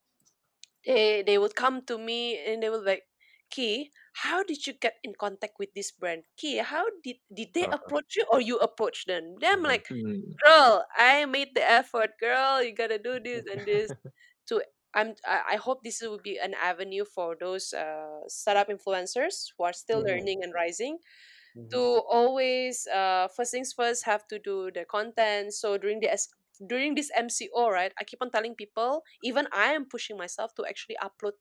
they 0.84 1.22
they 1.22 1.38
would 1.38 1.54
come 1.54 1.84
to 1.86 1.98
me 1.98 2.38
and 2.38 2.62
they 2.62 2.70
will 2.70 2.84
like 2.84 3.04
Ki, 3.50 3.90
how 4.24 4.42
did 4.42 4.66
you 4.66 4.72
get 4.74 4.96
in 5.04 5.14
contact 5.14 5.58
with 5.58 5.74
this 5.74 5.90
brand? 5.92 6.24
Ki, 6.36 6.58
how 6.58 6.86
did 7.04 7.18
did 7.32 7.54
they 7.54 7.66
Uh-huh. 7.66 7.72
approach 7.72 8.16
you 8.16 8.24
or 8.32 8.40
you 8.40 8.58
approach 8.58 9.06
them? 9.06 9.36
them 9.40 9.62
like, 9.62 9.86
Mm. 9.90 10.38
girl, 10.44 10.84
I 10.96 11.24
made 11.26 11.54
the 11.54 11.62
effort, 11.68 12.18
girl. 12.20 12.62
You 12.62 12.74
gotta 12.74 12.98
do 12.98 13.20
this 13.20 13.44
and 13.50 13.66
this. 13.66 13.94
To 14.48 14.62
I'm 14.94 15.14
I, 15.26 15.56
hope 15.56 15.84
this 15.84 16.00
will 16.02 16.18
be 16.18 16.38
an 16.38 16.54
avenue 16.54 17.04
for 17.04 17.36
those 17.38 17.72
uh 17.74 18.24
startup 18.28 18.68
influencers 18.68 19.52
who 19.56 19.64
are 19.64 19.72
still 19.74 20.00
Mhm. 20.00 20.02
learning 20.02 20.42
and 20.42 20.54
rising 20.54 20.98
to 21.72 21.78
Mhm. 21.78 22.00
always 22.08 22.86
uh 22.88 23.28
first 23.28 23.52
things 23.52 23.72
first 23.72 24.04
have 24.04 24.26
to 24.28 24.38
do 24.38 24.70
the 24.72 24.84
content. 24.84 25.52
So 25.54 25.76
during 25.78 26.00
the 26.00 26.10
during 26.66 26.94
this 26.94 27.10
MCO, 27.14 27.68
right, 27.70 27.92
I 27.98 28.04
keep 28.04 28.22
on 28.22 28.30
telling 28.30 28.54
people, 28.54 29.02
even 29.22 29.46
I 29.52 29.72
am 29.74 29.86
pushing 29.86 30.16
myself 30.16 30.54
to 30.56 30.64
actually 30.66 30.96
upload 31.02 31.32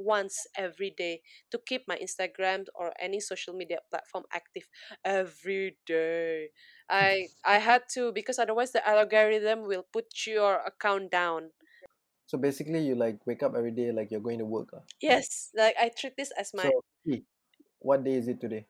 once 0.00 0.46
every 0.56 0.90
day 0.90 1.22
to 1.50 1.58
keep 1.58 1.86
my 1.86 1.96
Instagram 2.00 2.66
or 2.74 2.92
any 2.98 3.20
social 3.20 3.54
media 3.54 3.78
platform 3.90 4.24
active 4.32 4.68
every 5.04 5.76
day. 5.86 6.50
I 6.88 7.28
I 7.44 7.58
had 7.60 7.84
to 7.94 8.12
because 8.12 8.38
otherwise 8.38 8.72
the 8.72 8.82
algorithm 8.86 9.62
will 9.68 9.84
put 9.84 10.26
your 10.26 10.58
account 10.64 11.10
down. 11.12 11.52
So 12.26 12.38
basically, 12.38 12.86
you 12.86 12.94
like 12.94 13.26
wake 13.26 13.42
up 13.42 13.54
every 13.56 13.72
day 13.72 13.92
like 13.92 14.10
you're 14.10 14.24
going 14.24 14.38
to 14.38 14.46
work. 14.46 14.70
ah. 14.74 14.82
Yes, 15.00 15.50
like 15.54 15.76
I 15.80 15.90
treat 15.90 16.16
this 16.16 16.30
as 16.38 16.54
my 16.54 16.70
So, 16.70 16.82
what 17.80 18.04
day 18.04 18.14
is 18.14 18.28
it 18.28 18.40
today? 18.40 18.66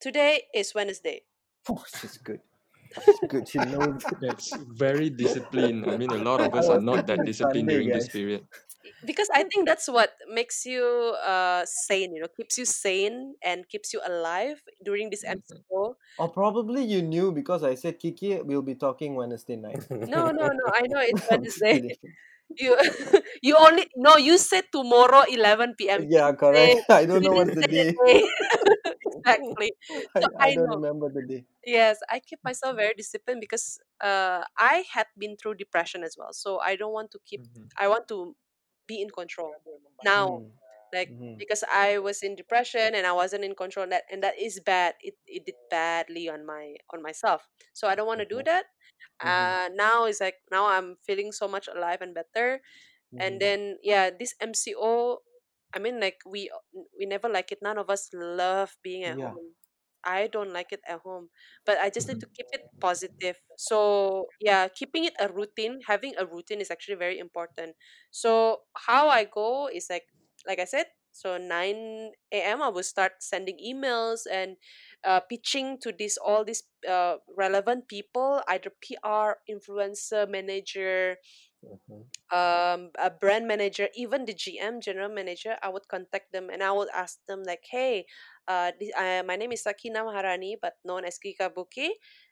today 0.00 0.42
is 0.54 0.74
Wednesday. 0.74 1.22
Oh, 1.68 1.84
she's 2.00 2.18
good. 2.18 2.40
She's 3.04 3.18
good. 3.26 3.48
She 3.48 3.58
knows. 3.58 4.04
That's 4.20 4.54
very 4.54 5.10
disciplined. 5.10 5.90
I 5.90 5.96
mean, 5.96 6.12
a 6.12 6.18
lot 6.18 6.40
of 6.40 6.54
us 6.54 6.68
are 6.68 6.80
not 6.80 7.08
that 7.08 7.24
disciplined 7.24 7.66
Sunday, 7.68 7.74
during 7.74 7.90
this 7.90 8.08
period. 8.08 8.46
Because 9.04 9.28
I 9.34 9.44
think 9.44 9.66
that's 9.66 9.88
what 9.88 10.12
makes 10.28 10.64
you 10.66 10.84
uh 11.24 11.64
sane, 11.66 12.14
you 12.14 12.20
know, 12.22 12.28
keeps 12.28 12.58
you 12.58 12.64
sane 12.64 13.34
and 13.42 13.68
keeps 13.68 13.92
you 13.92 14.00
alive 14.04 14.62
during 14.84 15.10
this. 15.10 15.24
MCO. 15.24 15.96
Or 16.16 16.28
probably 16.28 16.84
you 16.84 17.02
knew 17.02 17.32
because 17.32 17.62
I 17.64 17.74
said 17.76 17.98
Kiki 17.98 18.40
will 18.42 18.62
be 18.62 18.74
talking 18.74 19.14
Wednesday 19.14 19.56
night. 19.56 19.86
No, 20.06 20.30
no, 20.30 20.48
no. 20.52 20.66
I 20.74 20.82
know 20.86 21.00
it's 21.00 21.22
Wednesday. 21.28 21.82
You 22.56 22.76
you 23.42 23.56
only 23.58 23.88
no. 23.96 24.16
You 24.16 24.38
said 24.38 24.64
tomorrow 24.72 25.24
11 25.28 25.88
p.m. 25.90 26.08
Yeah, 26.08 26.32
correct. 26.34 26.82
I 26.90 27.06
don't 27.06 27.22
know 27.22 27.34
what's 27.34 27.54
the 27.54 27.64
day. 27.64 27.98
exactly. 29.06 29.72
I, 30.14 30.20
So 30.20 30.28
I 30.40 30.50
I 30.50 30.50
don't 30.50 30.70
know. 30.70 30.76
remember 30.76 31.08
the 31.08 31.22
day. 31.22 31.46
Yes, 31.66 31.98
I 32.10 32.20
keep 32.20 32.40
myself 32.44 32.76
very 32.76 32.94
disciplined 32.94 33.40
because 33.40 33.78
uh 34.00 34.44
I 34.58 34.84
had 34.92 35.06
been 35.18 35.36
through 35.36 35.56
depression 35.56 36.04
as 36.04 36.16
well. 36.18 36.32
So 36.32 36.60
I 36.60 36.76
don't 36.76 36.92
want 36.92 37.10
to 37.12 37.20
keep. 37.26 37.42
Mhm. 37.42 37.70
I 37.78 37.88
want 37.88 38.08
to 38.08 38.36
be 38.86 39.00
in 39.02 39.10
control 39.10 39.54
now. 40.02 40.42
Mm, 40.42 40.52
Like 40.92 41.10
mhm, 41.10 41.34
because 41.38 41.64
I 41.66 41.98
was 41.98 42.22
in 42.22 42.36
depression 42.36 42.94
and 42.94 43.06
I 43.06 43.12
wasn't 43.12 43.44
in 43.44 43.54
control, 43.54 43.84
and 43.84 43.92
that 43.92 44.04
and 44.10 44.22
that 44.22 44.38
is 44.38 44.60
bad. 44.64 44.94
It 45.00 45.16
it 45.26 45.44
did 45.46 45.56
badly 45.70 46.28
on 46.28 46.46
my 46.46 46.76
on 46.92 47.02
myself. 47.02 47.48
So 47.74 47.88
I 47.88 47.94
don't 47.96 48.06
want 48.06 48.20
to 48.20 48.28
do 48.28 48.40
mhm, 48.40 48.46
that. 48.46 48.66
mhm, 49.22 49.58
Uh, 49.58 49.70
now 49.74 50.04
it's 50.06 50.20
like 50.20 50.36
now 50.50 50.66
I'm 50.68 50.96
feeling 51.06 51.32
so 51.32 51.48
much 51.48 51.68
alive 51.68 52.00
and 52.02 52.14
better 52.14 52.60
and 53.18 53.40
then 53.40 53.78
yeah 53.82 54.10
this 54.10 54.34
mco 54.42 55.18
i 55.74 55.78
mean 55.78 56.00
like 56.00 56.18
we 56.26 56.50
we 56.98 57.06
never 57.06 57.28
like 57.28 57.52
it 57.52 57.58
none 57.62 57.78
of 57.78 57.90
us 57.90 58.10
love 58.12 58.76
being 58.82 59.04
at 59.04 59.16
Yeah. 59.16 59.34
home 59.34 59.54
i 60.04 60.26
don't 60.26 60.52
like 60.52 60.72
it 60.72 60.80
at 60.88 61.00
home 61.00 61.28
but 61.66 61.78
i 61.78 61.90
just 61.90 62.08
need 62.08 62.18
Mhm. 62.18 62.20
to 62.20 62.28
keep 62.36 62.46
it 62.52 62.62
positive 62.80 63.36
so 63.56 64.32
yeah 64.40 64.68
keeping 64.68 65.04
it 65.04 65.14
a 65.20 65.28
routine 65.28 65.80
having 65.86 66.14
a 66.18 66.26
routine 66.26 66.60
is 66.60 66.70
actually 66.70 66.96
very 66.96 67.18
important 67.18 67.76
so 68.10 68.62
how 68.76 69.08
i 69.08 69.24
go 69.24 69.68
is 69.68 69.86
like 69.90 70.04
like 70.46 70.58
i 70.58 70.64
said 70.64 70.86
so 71.12 71.38
9 71.38 72.10
a.m 72.32 72.62
i 72.62 72.68
will 72.68 72.82
start 72.82 73.12
sending 73.22 73.56
emails 73.58 74.22
and 74.30 74.56
uh, 75.04 75.20
pitching 75.20 75.78
to 75.78 75.92
this 75.92 76.16
all 76.16 76.44
these 76.44 76.64
uh, 76.88 77.16
relevant 77.36 77.88
people 77.88 78.42
either 78.48 78.70
pr 78.82 79.38
influencer 79.48 80.28
manager 80.28 81.16
Mhm. 81.62 82.10
um 82.32 82.88
a 82.98 83.10
brand 83.10 83.46
manager 83.46 83.88
even 83.94 84.24
the 84.24 84.32
gm 84.32 84.80
general 84.80 85.10
manager 85.12 85.56
i 85.62 85.68
would 85.68 85.86
contact 85.88 86.32
them 86.32 86.48
and 86.48 86.62
i 86.62 86.72
would 86.72 86.88
ask 86.88 87.20
them 87.28 87.42
like 87.44 87.62
hey 87.70 88.06
uh, 88.48 88.72
this, 88.78 88.90
uh 88.96 89.22
my 89.26 89.36
name 89.36 89.52
is 89.52 89.62
sakina 89.62 90.04
maharani 90.04 90.56
but 90.60 90.74
known 90.84 91.04
as 91.04 91.18
kika 91.18 91.50
buki 91.52 91.90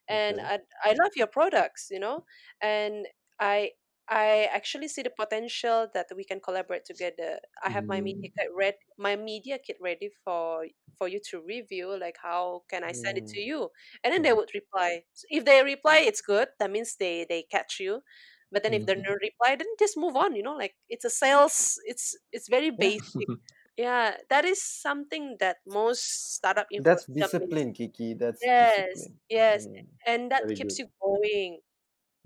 and 0.08 0.38
Okay. 0.38 0.48
I, 0.48 0.60
I 0.84 0.90
love 0.92 1.12
your 1.16 1.26
products 1.26 1.88
you 1.90 1.98
know 2.00 2.24
and 2.60 3.06
i 3.40 3.70
i 4.08 4.48
actually 4.52 4.88
see 4.88 5.02
the 5.02 5.10
potential 5.10 5.88
that 5.94 6.06
we 6.16 6.24
can 6.24 6.40
collaborate 6.40 6.84
together. 6.84 7.38
I 7.64 7.70
have 7.70 7.84
my 7.88 8.00
media 8.00 8.28
Mm. 8.28 8.32
kit 8.36 8.48
read 8.54 8.74
my 8.98 9.16
media 9.16 9.58
kit 9.58 9.76
ready 9.80 10.10
for 10.24 10.66
for 10.98 11.08
you 11.08 11.20
to 11.30 11.40
review 11.40 11.96
like 11.98 12.16
how 12.22 12.64
can 12.68 12.84
i 12.84 12.92
send 12.92 13.16
it 13.18 13.26
to 13.28 13.38
Mm, 13.38 13.42
you? 13.42 13.70
And 14.04 14.12
then 14.12 14.22
they 14.22 14.32
would 14.32 14.50
reply. 14.54 15.04
So 15.12 15.26
if 15.30 15.44
they 15.44 15.62
reply 15.62 15.98
it's 16.00 16.20
good. 16.20 16.48
That 16.58 16.70
means 16.70 16.96
they 16.96 17.24
they 17.28 17.42
catch 17.44 17.78
you. 17.80 18.02
But 18.50 18.62
then 18.64 18.74
if 18.74 18.86
they 18.86 18.94
Mhm. 18.94 19.04
don't 19.04 19.22
reply 19.22 19.56
then 19.56 19.68
just 19.78 19.96
move 19.96 20.16
on 20.16 20.34
you 20.36 20.42
know 20.42 20.54
like 20.56 20.74
it's 20.88 21.04
a 21.04 21.10
sales 21.10 21.78
it's 21.86 22.16
it's 22.32 22.48
very 22.48 22.70
basic 22.86 23.30
yeah 23.76 24.16
that 24.30 24.44
is 24.44 24.62
something 24.62 25.36
that 25.40 25.58
most 25.66 26.34
startup 26.36 26.68
That's 26.76 27.06
discipline, 27.06 27.72
Kiki. 27.72 28.14
That's 28.14 28.48
yes 28.48 28.96
discipline. 28.98 29.20
yes 29.28 29.66
Mm, 29.66 29.86
and 30.06 30.30
that 30.30 30.54
keeps 30.54 30.78
good. 30.78 30.80
you 30.80 30.88
going 31.02 31.60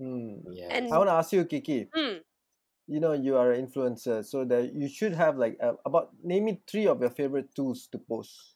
mm. 0.01 0.41
Yes. 0.45 0.71
and 0.71 0.87
I 0.91 0.97
want 0.97 1.09
to 1.09 1.13
ask 1.13 1.31
you, 1.33 1.45
Kiki. 1.45 1.89
mm, 1.95 2.23
You 2.87 2.99
know, 2.99 3.13
you 3.13 3.37
are 3.37 3.51
an 3.51 3.67
influencer, 3.67 4.25
so 4.25 4.43
that 4.45 4.73
you 4.73 4.89
should 4.89 5.13
have 5.13 5.37
like 5.37 5.57
uh, 5.61 5.75
about 5.85 6.11
name 6.23 6.45
me 6.45 6.61
three 6.67 6.87
of 6.87 7.01
your 7.01 7.09
favorite 7.11 7.53
tools 7.55 7.87
to 7.87 7.97
post, 7.99 8.55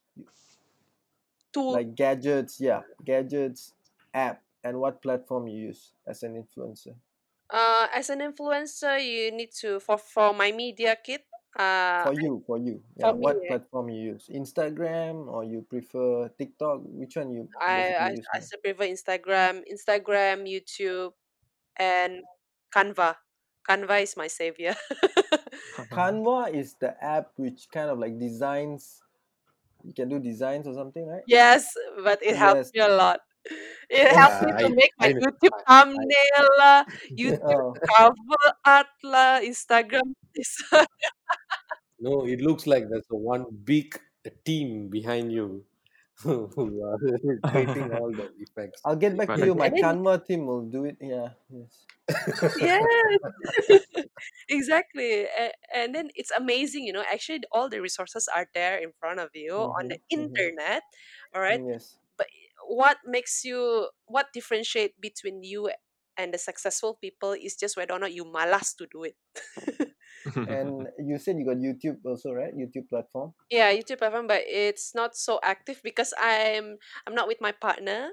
tool 1.53 1.77
like 1.77 1.95
gadgets. 1.95 2.59
Yeah, 2.59 2.83
gadgets, 3.03 3.73
app, 4.13 4.43
and 4.63 4.79
what 4.79 5.01
platform 5.01 5.47
you 5.47 5.57
use 5.67 5.93
as 6.05 6.23
an 6.23 6.35
influencer. 6.41 6.95
uh 7.49 7.87
as 7.93 8.09
an 8.09 8.19
influencer 8.19 8.95
you 9.03 9.31
need 9.31 9.51
to 9.51 9.79
for 9.79 9.97
for 9.97 10.33
my 10.33 10.51
media 10.51 10.95
kit 10.95 11.25
uh 11.57 12.03
For 12.03 12.13
you, 12.13 12.43
for 12.45 12.57
you. 12.57 12.83
for 13.01 13.11
Yeah, 13.11 13.13
me 13.13 13.23
what 13.23 13.47
platform 13.47 13.89
you 13.89 14.01
use? 14.13 14.27
Instagram 14.27 15.27
or 15.27 15.45
you 15.45 15.61
prefer 15.61 16.27
TikTok? 16.29 16.81
Which 16.83 17.15
one 17.15 17.31
you 17.31 17.49
i 17.59 17.93
i, 18.07 18.11
use 18.11 18.27
I 18.35 18.39
still 18.39 18.59
prefer 18.63 18.85
instagram 18.87 19.63
instagram 19.71 20.47
youtube 20.47 21.13
and 21.77 22.23
canva 22.75 23.15
canva 23.67 24.03
is 24.03 24.17
my 24.17 24.27
savior 24.27 24.75
Canva 25.91 26.53
is 26.53 26.75
the 26.75 27.01
app 27.03 27.33
which 27.35 27.69
kind 27.71 27.89
of 27.89 27.99
like 27.99 28.17
designs. 28.19 29.03
You 29.83 29.93
can 29.93 30.09
do 30.09 30.19
designs 30.19 30.67
or 30.67 30.73
something, 30.75 31.07
right? 31.07 31.25
Yes, 31.25 31.73
but 32.03 32.21
it 32.23 32.35
helps 32.35 32.61
Yes. 32.61 32.73
me 32.73 32.81
a 32.81 32.89
lot. 32.89 33.19
It 33.89 34.07
Oh, 34.09 34.17
helps 34.17 34.41
Yeah, 34.41 34.41
me 34.41 34.53
I 34.57 34.63
to 34.63 34.69
make 34.69 34.91
my 34.99 35.07
I. 35.07 35.13
YouTube 35.19 35.53
I, 35.53 35.61
I 35.97 36.05
thumbnail 36.05 36.49
YouTube 37.19 37.39
oh, 37.43 37.73
cover 37.95 38.45
art 38.65 38.91
lah, 39.03 39.39
Instagram 39.43 40.13
design. 40.35 40.87
no. 41.99 42.25
It 42.25 42.41
looks 42.41 42.67
like 42.67 42.89
there's 42.89 43.07
a 43.11 43.15
one 43.15 43.45
big 43.63 43.99
team 44.45 44.89
behind 44.89 45.31
you 45.31 45.65
who 46.23 46.83
are 46.85 46.97
creating 47.49 47.91
all 47.93 48.11
the 48.13 48.31
effects. 48.39 48.81
I'll 48.85 48.95
get 48.95 49.17
back 49.17 49.33
to 49.35 49.41
you. 49.43 49.55
My 49.55 49.69
And 49.69 49.75
Canva 49.75 50.25
team 50.25 50.45
will 50.45 50.65
do 50.69 50.85
it. 50.85 50.97
Yeah. 51.01 51.29
Yes. 51.49 51.87
yes, 52.59 52.85
exactly. 54.49 55.23
A- 55.25 55.53
And 55.73 55.95
then 55.95 56.09
it's 56.15 56.31
amazing, 56.31 56.83
you 56.85 56.93
know. 56.93 57.03
Actually, 57.11 57.41
all 57.51 57.69
the 57.69 57.81
resources 57.81 58.27
are 58.33 58.47
there 58.53 58.77
in 58.77 58.91
front 58.99 59.19
of 59.19 59.29
you 59.33 59.53
on 59.55 59.87
the 59.89 59.99
Mm-hmm. 60.11 60.21
Mm-hmm. 60.21 60.35
internet. 60.35 60.83
All 61.33 61.41
right, 61.41 61.61
Yes. 61.61 61.97
but 62.17 62.27
what 62.67 62.97
makes 63.05 63.43
you 63.43 63.89
what 64.05 64.27
differentiate 64.33 64.99
between 65.01 65.43
you 65.43 65.71
and 66.17 66.33
the 66.33 66.37
successful 66.37 66.97
people 67.01 67.33
is 67.33 67.55
just 67.55 67.77
whether 67.77 67.93
or 67.93 67.99
not 67.99 68.13
you 68.13 68.25
malas 68.25 68.75
to 68.77 68.87
do 68.91 69.03
it. 69.03 69.15
And 70.45 70.87
you 70.99 71.17
said 71.17 71.37
you 71.37 71.45
got 71.45 71.57
YouTube 71.57 71.97
also, 72.05 72.31
right? 72.33 72.55
YouTube 72.55 72.89
platform. 72.89 73.33
Yeah, 73.49 73.71
YouTube 73.73 73.99
platform, 73.99 74.27
but 74.27 74.41
it's 74.47 74.93
not 74.95 75.15
so 75.15 75.39
active 75.43 75.81
because 75.83 76.13
I'm 76.19 76.77
I'm 77.07 77.13
not 77.15 77.27
with 77.27 77.41
my 77.41 77.51
partner 77.51 78.09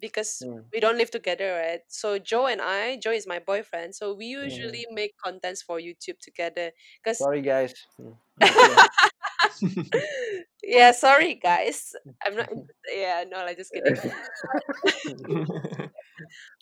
because 0.00 0.44
Mm. 0.44 0.64
we 0.72 0.80
don't 0.80 0.98
live 0.98 1.10
together, 1.10 1.54
right? 1.56 1.80
So 1.88 2.18
Joe 2.18 2.46
and 2.46 2.60
I, 2.60 2.96
Joe 2.96 3.12
is 3.12 3.26
my 3.26 3.38
boyfriend, 3.40 3.94
so 3.94 4.14
we 4.14 4.26
Mm-hmm. 4.42 4.72
usually 4.72 4.86
make 4.90 5.14
contents 5.22 5.62
for 5.62 5.78
YouTube 5.78 6.18
together. 6.20 6.72
Cause 7.04 7.28
Sorry, 7.28 7.42
guys. 7.42 7.74
Yeah, 10.64 10.92
sorry 10.92 11.34
guys, 11.34 11.94
I'm 12.24 12.36
not. 12.36 12.48
Yeah, 12.94 13.24
no, 13.28 13.38
like 13.44 13.56
just 13.56 13.72
kidding. 13.74 13.96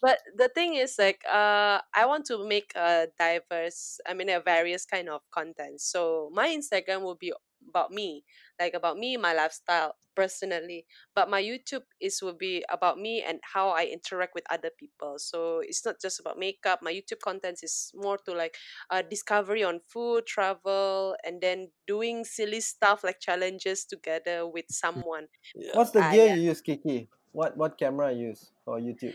But 0.01 0.19
the 0.37 0.49
thing 0.49 0.75
is, 0.75 0.97
like, 0.99 1.23
uh, 1.27 1.81
I 1.95 2.07
want 2.07 2.25
to 2.27 2.47
make 2.47 2.73
a 2.75 3.09
diverse, 3.19 4.01
I 4.07 4.15
mean, 4.15 4.29
a 4.31 4.41
various 4.41 4.85
kind 4.87 5.09
of 5.09 5.21
content. 5.31 5.81
So 5.81 6.31
my 6.33 6.49
Instagram 6.49 7.03
will 7.03 7.17
be 7.17 7.33
about 7.71 7.91
me, 7.95 8.25
like 8.59 8.75
about 8.75 8.99
me, 8.99 9.17
my 9.17 9.33
lifestyle 9.33 9.95
personally. 10.17 10.87
But 11.15 11.31
my 11.31 11.41
YouTube 11.43 11.87
is 12.01 12.21
will 12.21 12.37
be 12.37 12.65
about 12.69 12.99
me 12.99 13.23
and 13.23 13.39
how 13.55 13.71
I 13.71 13.87
interact 13.87 14.35
with 14.35 14.45
other 14.51 14.71
people. 14.79 15.15
So 15.19 15.61
it's 15.63 15.85
not 15.87 16.03
just 16.03 16.19
about 16.21 16.39
makeup. 16.39 16.81
My 16.83 16.93
YouTube 16.93 17.21
content 17.23 17.61
is 17.63 17.93
more 17.95 18.19
to 18.27 18.35
like 18.35 18.57
uh, 18.91 19.03
discovery 19.03 19.63
on 19.63 19.81
food, 19.87 20.27
travel, 20.27 21.17
and 21.25 21.41
then 21.41 21.71
doing 21.87 22.25
silly 22.25 22.61
stuff 22.61 23.05
like 23.05 23.21
challenges 23.21 23.85
together 23.85 24.47
with 24.47 24.67
someone. 24.69 25.29
What's 25.75 25.93
the 25.93 26.03
Ah, 26.03 26.13
gear 26.13 26.27
yeah. 26.27 26.35
you 26.37 26.43
use, 26.51 26.61
Kiki? 26.61 27.09
What 27.33 27.57
what 27.57 27.79
camera 27.79 28.13
you 28.13 28.35
use 28.35 28.51
for 28.65 28.79
YouTube? 28.81 29.15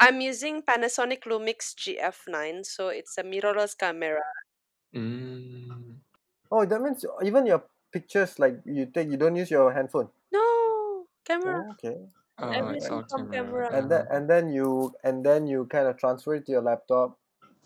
I'm 0.00 0.20
using 0.20 0.62
Panasonic 0.62 1.22
Lumix 1.24 1.74
GF9, 1.76 2.64
so 2.64 2.88
it's 2.88 3.16
a 3.18 3.22
mirrorless 3.22 3.78
camera. 3.78 4.20
Mm. 4.94 5.98
Oh, 6.50 6.64
that 6.64 6.80
means 6.80 7.04
even 7.22 7.46
your 7.46 7.64
pictures 7.94 8.38
like 8.42 8.58
you 8.66 8.86
take 8.90 9.06
you 9.10 9.16
don't 9.16 9.36
use 9.38 9.50
your 9.54 9.70
handphone. 9.72 10.08
No, 10.34 10.42
camera. 11.24 11.62
Oh, 11.62 11.72
okay. 11.78 11.96
Oh, 12.42 12.50
it's 12.50 12.58
Everything 12.58 12.92
all 12.92 13.02
camera. 13.06 13.30
camera. 13.32 13.66
And 13.72 13.86
then 13.90 14.04
and 14.10 14.22
then 14.28 14.50
you 14.50 14.90
and 15.06 15.22
then 15.22 15.46
you 15.46 15.66
kind 15.70 15.86
of 15.86 15.94
transfer 15.96 16.34
it 16.34 16.46
to 16.46 16.52
your 16.58 16.62
laptop 16.66 17.14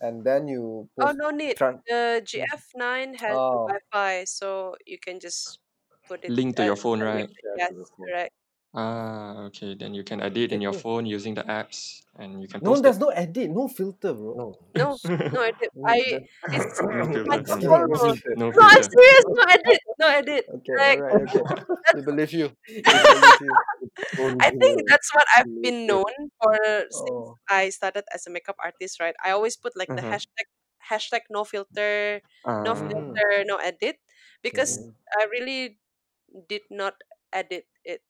and 0.04 0.22
then 0.22 0.46
you 0.46 0.86
Oh, 1.00 1.12
no 1.16 1.30
need. 1.32 1.56
tran- 1.56 1.80
The 1.88 2.20
GF9 2.22 3.16
has 3.24 3.32
Oh. 3.34 3.66
Wi-Fi, 3.72 4.24
so 4.28 4.76
you 4.84 4.98
can 5.00 5.18
just 5.18 5.58
put 6.06 6.22
it 6.24 6.30
Link 6.30 6.54
to 6.60 6.64
your 6.68 6.76
phone, 6.76 7.00
right? 7.00 7.28
Yes, 7.56 7.70
to 7.72 7.74
the 7.80 7.84
phone. 7.88 8.06
correct. 8.06 8.34
Ah, 8.76 9.48
okay. 9.48 9.72
Then 9.74 9.96
you 9.96 10.04
can 10.04 10.20
edit 10.20 10.52
in 10.52 10.60
your 10.60 10.76
phone 10.76 11.08
using 11.08 11.32
the 11.34 11.42
apps, 11.48 12.04
and 12.20 12.44
you 12.44 12.46
can 12.46 12.60
No, 12.62 12.76
post 12.76 12.80
it. 12.80 12.82
there's 12.84 13.00
no 13.00 13.08
edit, 13.08 13.48
no 13.50 13.64
filter, 13.66 14.12
bro. 14.12 14.36
No, 14.36 14.46
No, 14.76 14.88
no 15.32 15.40
edit. 15.40 15.72
I 15.88 15.98
that- 16.52 16.52
it's 16.52 16.76
No 16.84 17.24
my 17.24 17.40
filter. 17.40 17.48
Just 17.48 17.64
no 17.64 17.96
filter. 17.96 18.32
No 18.36 18.46
No, 18.52 18.60
I'm 18.60 18.82
serious. 18.84 19.24
No 19.32 19.42
edit. 19.48 19.80
No 19.98 20.08
edit. 20.08 20.46
Okay, 20.48 20.72
Like 20.76 21.02
alright, 21.02 21.20
okay. 21.28 21.44
We 21.92 22.02
believe 22.02 22.32
you. 22.32 22.50
We 22.86 22.98
believe 23.08 23.40
you. 23.40 23.58
I 24.40 24.50
think 24.50 24.82
that's 24.88 25.10
what 25.14 25.26
I've 25.36 25.50
been 25.62 25.86
known 25.86 26.12
for 26.42 26.56
since 26.90 27.16
Oh. 27.16 27.38
I 27.50 27.70
started 27.70 28.04
as 28.14 28.26
a 28.26 28.30
makeup 28.30 28.56
artist, 28.62 29.00
right? 29.00 29.14
I 29.24 29.30
always 29.30 29.56
put 29.56 29.76
like 29.76 29.94
the 29.94 30.02
Mhm. 30.02 30.12
hashtag 30.12 30.48
hashtag 30.90 31.22
no 31.30 31.44
filter, 31.44 32.22
no 32.64 32.74
Ah, 32.74 32.74
filter, 32.74 33.44
no 33.44 33.56
edit 33.56 33.98
because 34.42 34.78
Mhm. 34.78 34.94
I 35.18 35.24
really 35.24 35.78
did 36.48 36.62
not 36.70 37.02
edit 37.32 37.66
it. 37.84 38.02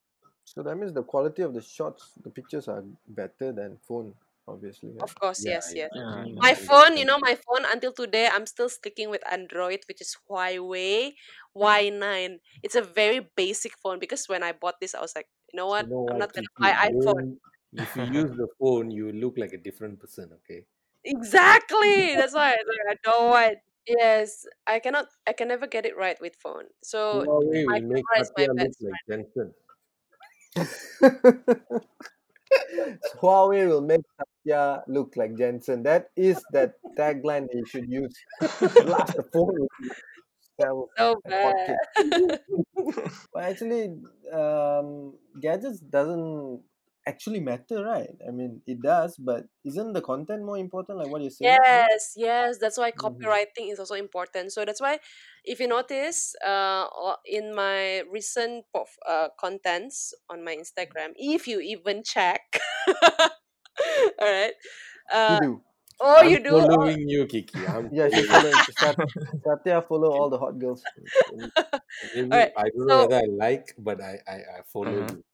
So 0.45 0.65
that 0.65 0.75
means 0.77 0.93
the 0.93 1.05
quality 1.05 1.43
of 1.43 1.55
the 1.55 1.61
shots, 1.63 2.15
the 2.15 2.31
pictures 2.31 2.67
are 2.67 2.83
better 3.07 3.53
than 3.53 3.77
phone, 3.79 4.17
obviously. 4.49 4.91
Right? 4.91 5.03
Of 5.03 5.15
course, 5.15 5.45
Yeah, 5.45 5.53
yes, 5.53 5.73
yeah. 5.75 5.87
yes. 5.87 5.91
yeah, 5.95 6.25
Mm. 6.27 6.39
My 6.43 6.55
phone, 6.55 6.97
you 6.97 7.05
know, 7.05 7.19
my 7.21 7.37
phone 7.37 7.65
until 7.71 7.93
today, 7.93 8.29
I'm 8.33 8.47
still 8.47 8.69
sticking 8.69 9.11
with 9.11 9.23
Android, 9.31 9.81
which 9.87 10.01
is 10.01 10.17
Huawei 10.29 11.15
Y9. 11.55 12.41
It's 12.63 12.75
a 12.75 12.83
very 12.83 13.21
basic 13.37 13.79
phone 13.79 13.99
because 14.01 14.27
when 14.29 14.43
I 14.43 14.53
bought 14.53 14.81
this, 14.81 14.95
I 14.95 15.01
was 15.01 15.15
like, 15.15 15.29
you 15.53 15.57
know 15.57 15.67
You 15.79 15.87
what? 15.87 15.89
I'm 16.11 16.19
not 16.19 16.33
gonna 16.33 16.49
Kiki? 16.49 16.63
buy 16.63 16.73
iPhone. 16.91 17.15
Don't, 17.15 17.39
if 17.73 17.97
you 17.97 18.05
use 18.05 18.31
the 18.37 18.49
phone, 18.59 18.91
you 18.91 19.13
look 19.13 19.39
like 19.39 19.53
a 19.53 19.59
different 19.59 19.99
person. 20.01 20.31
Okay. 20.35 20.67
Exactly. 21.05 22.17
That's 22.17 22.35
why 22.35 22.53
I, 22.53 22.57
was 22.57 22.67
like, 22.69 22.97
I 22.97 23.11
don't 23.11 23.29
want. 23.31 23.59
Yes, 23.87 24.47
I 24.67 24.81
cannot. 24.81 25.07
I 25.27 25.33
can 25.33 25.49
never 25.49 25.67
get 25.67 25.87
it 25.87 25.97
right 25.97 26.21
with 26.21 26.37
phone. 26.37 26.65
So 26.83 27.25
Huawei 27.25 27.65
my 27.67 27.75
will 27.75 27.87
make 27.93 28.09
camera 28.09 28.21
is 28.21 28.33
my 28.37 28.47
Satya 28.47 28.53
look 28.55 28.73
best 28.73 28.79
like 28.81 28.97
friend. 29.07 29.55
Jensen. 32.75 32.99
Huawei 33.21 33.69
will 33.69 33.81
make 33.83 34.01
Satya 34.19 34.83
look 34.89 35.15
like 35.17 35.37
Jensen. 35.37 35.83
That 35.83 36.11
is 36.17 36.43
that 36.53 36.75
tagline 36.97 37.47
they 37.53 37.63
should 37.67 37.89
use. 37.89 38.15
Blast 38.85 39.15
the 39.17 39.25
phone 39.33 39.69
So 40.61 40.89
bad. 41.29 41.79
But 43.33 43.43
actually, 43.45 43.95
um, 44.33 45.15
gadgets 45.41 45.81
doesn't 45.81 46.63
actually 47.09 47.41
matter, 47.41 47.85
right? 47.85 48.15
I 48.27 48.31
mean, 48.33 48.63
it 48.67 48.83
does, 48.83 49.17
but 49.19 49.47
isn't 49.65 49.93
the 49.95 50.03
content 50.03 50.45
more 50.45 50.59
important, 50.59 50.99
like 50.99 51.09
what 51.09 51.23
you're 51.23 51.31
saying? 51.31 51.57
no? 51.73 51.87
Yes, 51.87 52.15
yes, 52.17 52.59
that's 52.59 52.79
why 52.79 52.91
Mhm. 52.97 53.31
copywriting 53.31 53.71
is 53.71 53.79
also 53.79 53.95
important. 53.95 54.53
So 54.53 54.65
that's 54.65 54.81
why, 54.81 54.99
if 55.45 55.61
you 55.61 55.69
notice, 55.69 56.35
uh, 56.45 56.87
in 57.25 57.55
my 57.55 58.01
recent 58.11 58.65
uh, 59.07 59.29
contents 59.39 60.15
on 60.29 60.45
my 60.45 60.57
Instagram, 60.57 61.13
if 61.17 61.47
you 61.47 61.61
even 61.61 62.03
check, 62.05 62.41
all 62.89 63.31
right, 64.21 64.55
You 65.29 65.37
uh, 65.37 65.39
do. 65.39 65.63
oh, 66.01 66.23
I'm 66.23 66.25
you 66.25 66.43
do, 66.43 66.59
oh, 66.59 66.67
following 66.69 67.09
you, 67.09 67.27
Kiki. 67.33 67.67
I'm 67.67 67.91
Yeah, 67.93 68.09
she's 68.11 68.29
following. 68.29 68.61
following. 68.61 68.63
Sat- 68.71 68.97
Satya 69.45 69.83
follow 69.83 70.11
all 70.11 70.31
the 70.31 70.39
hot 70.39 70.59
girls. 70.59 70.87
Maybe 72.15 72.31
all 72.31 72.39
right. 72.39 72.53
I 72.57 72.65
don't 72.65 72.87
know 72.89 72.99
whether 72.99 73.17
I 73.17 73.27
like, 73.29 73.75
but 73.79 74.01
I 74.01 74.19
I, 74.27 74.35
I 74.59 74.63
follow 74.73 74.99
Uh-huh. 74.99 75.15
you. 75.15 75.25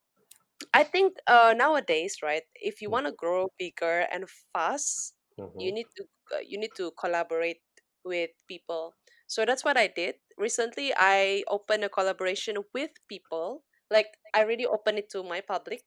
I 0.74 0.84
think 0.84 1.16
uh, 1.28 1.54
nowadays, 1.56 2.18
right, 2.22 2.44
if 2.56 2.82
you 2.82 2.90
Mm. 2.90 2.96
want 2.96 3.06
to 3.06 3.12
grow 3.12 3.48
bigger 3.58 4.06
and 4.12 4.28
fast, 4.52 5.14
you 5.56 5.72
Mhm. 5.72 5.72
need 5.72 5.88
to 5.96 6.04
uh, 6.34 6.40
you 6.40 6.58
need 6.58 6.74
to 6.76 6.92
collaborate 6.92 7.62
with 8.04 8.30
people. 8.48 8.94
So 9.28 9.46
that's 9.46 9.64
what 9.64 9.78
I 9.78 9.86
did. 9.88 10.16
Recently, 10.38 10.92
I 10.96 11.44
opened 11.48 11.84
a 11.84 11.90
collaboration 11.90 12.58
with 12.74 12.90
people. 13.08 13.64
Like 13.90 14.18
I 14.34 14.42
really 14.42 14.66
opened 14.66 14.98
it 14.98 15.10
to 15.12 15.22
my 15.24 15.40
public, 15.40 15.84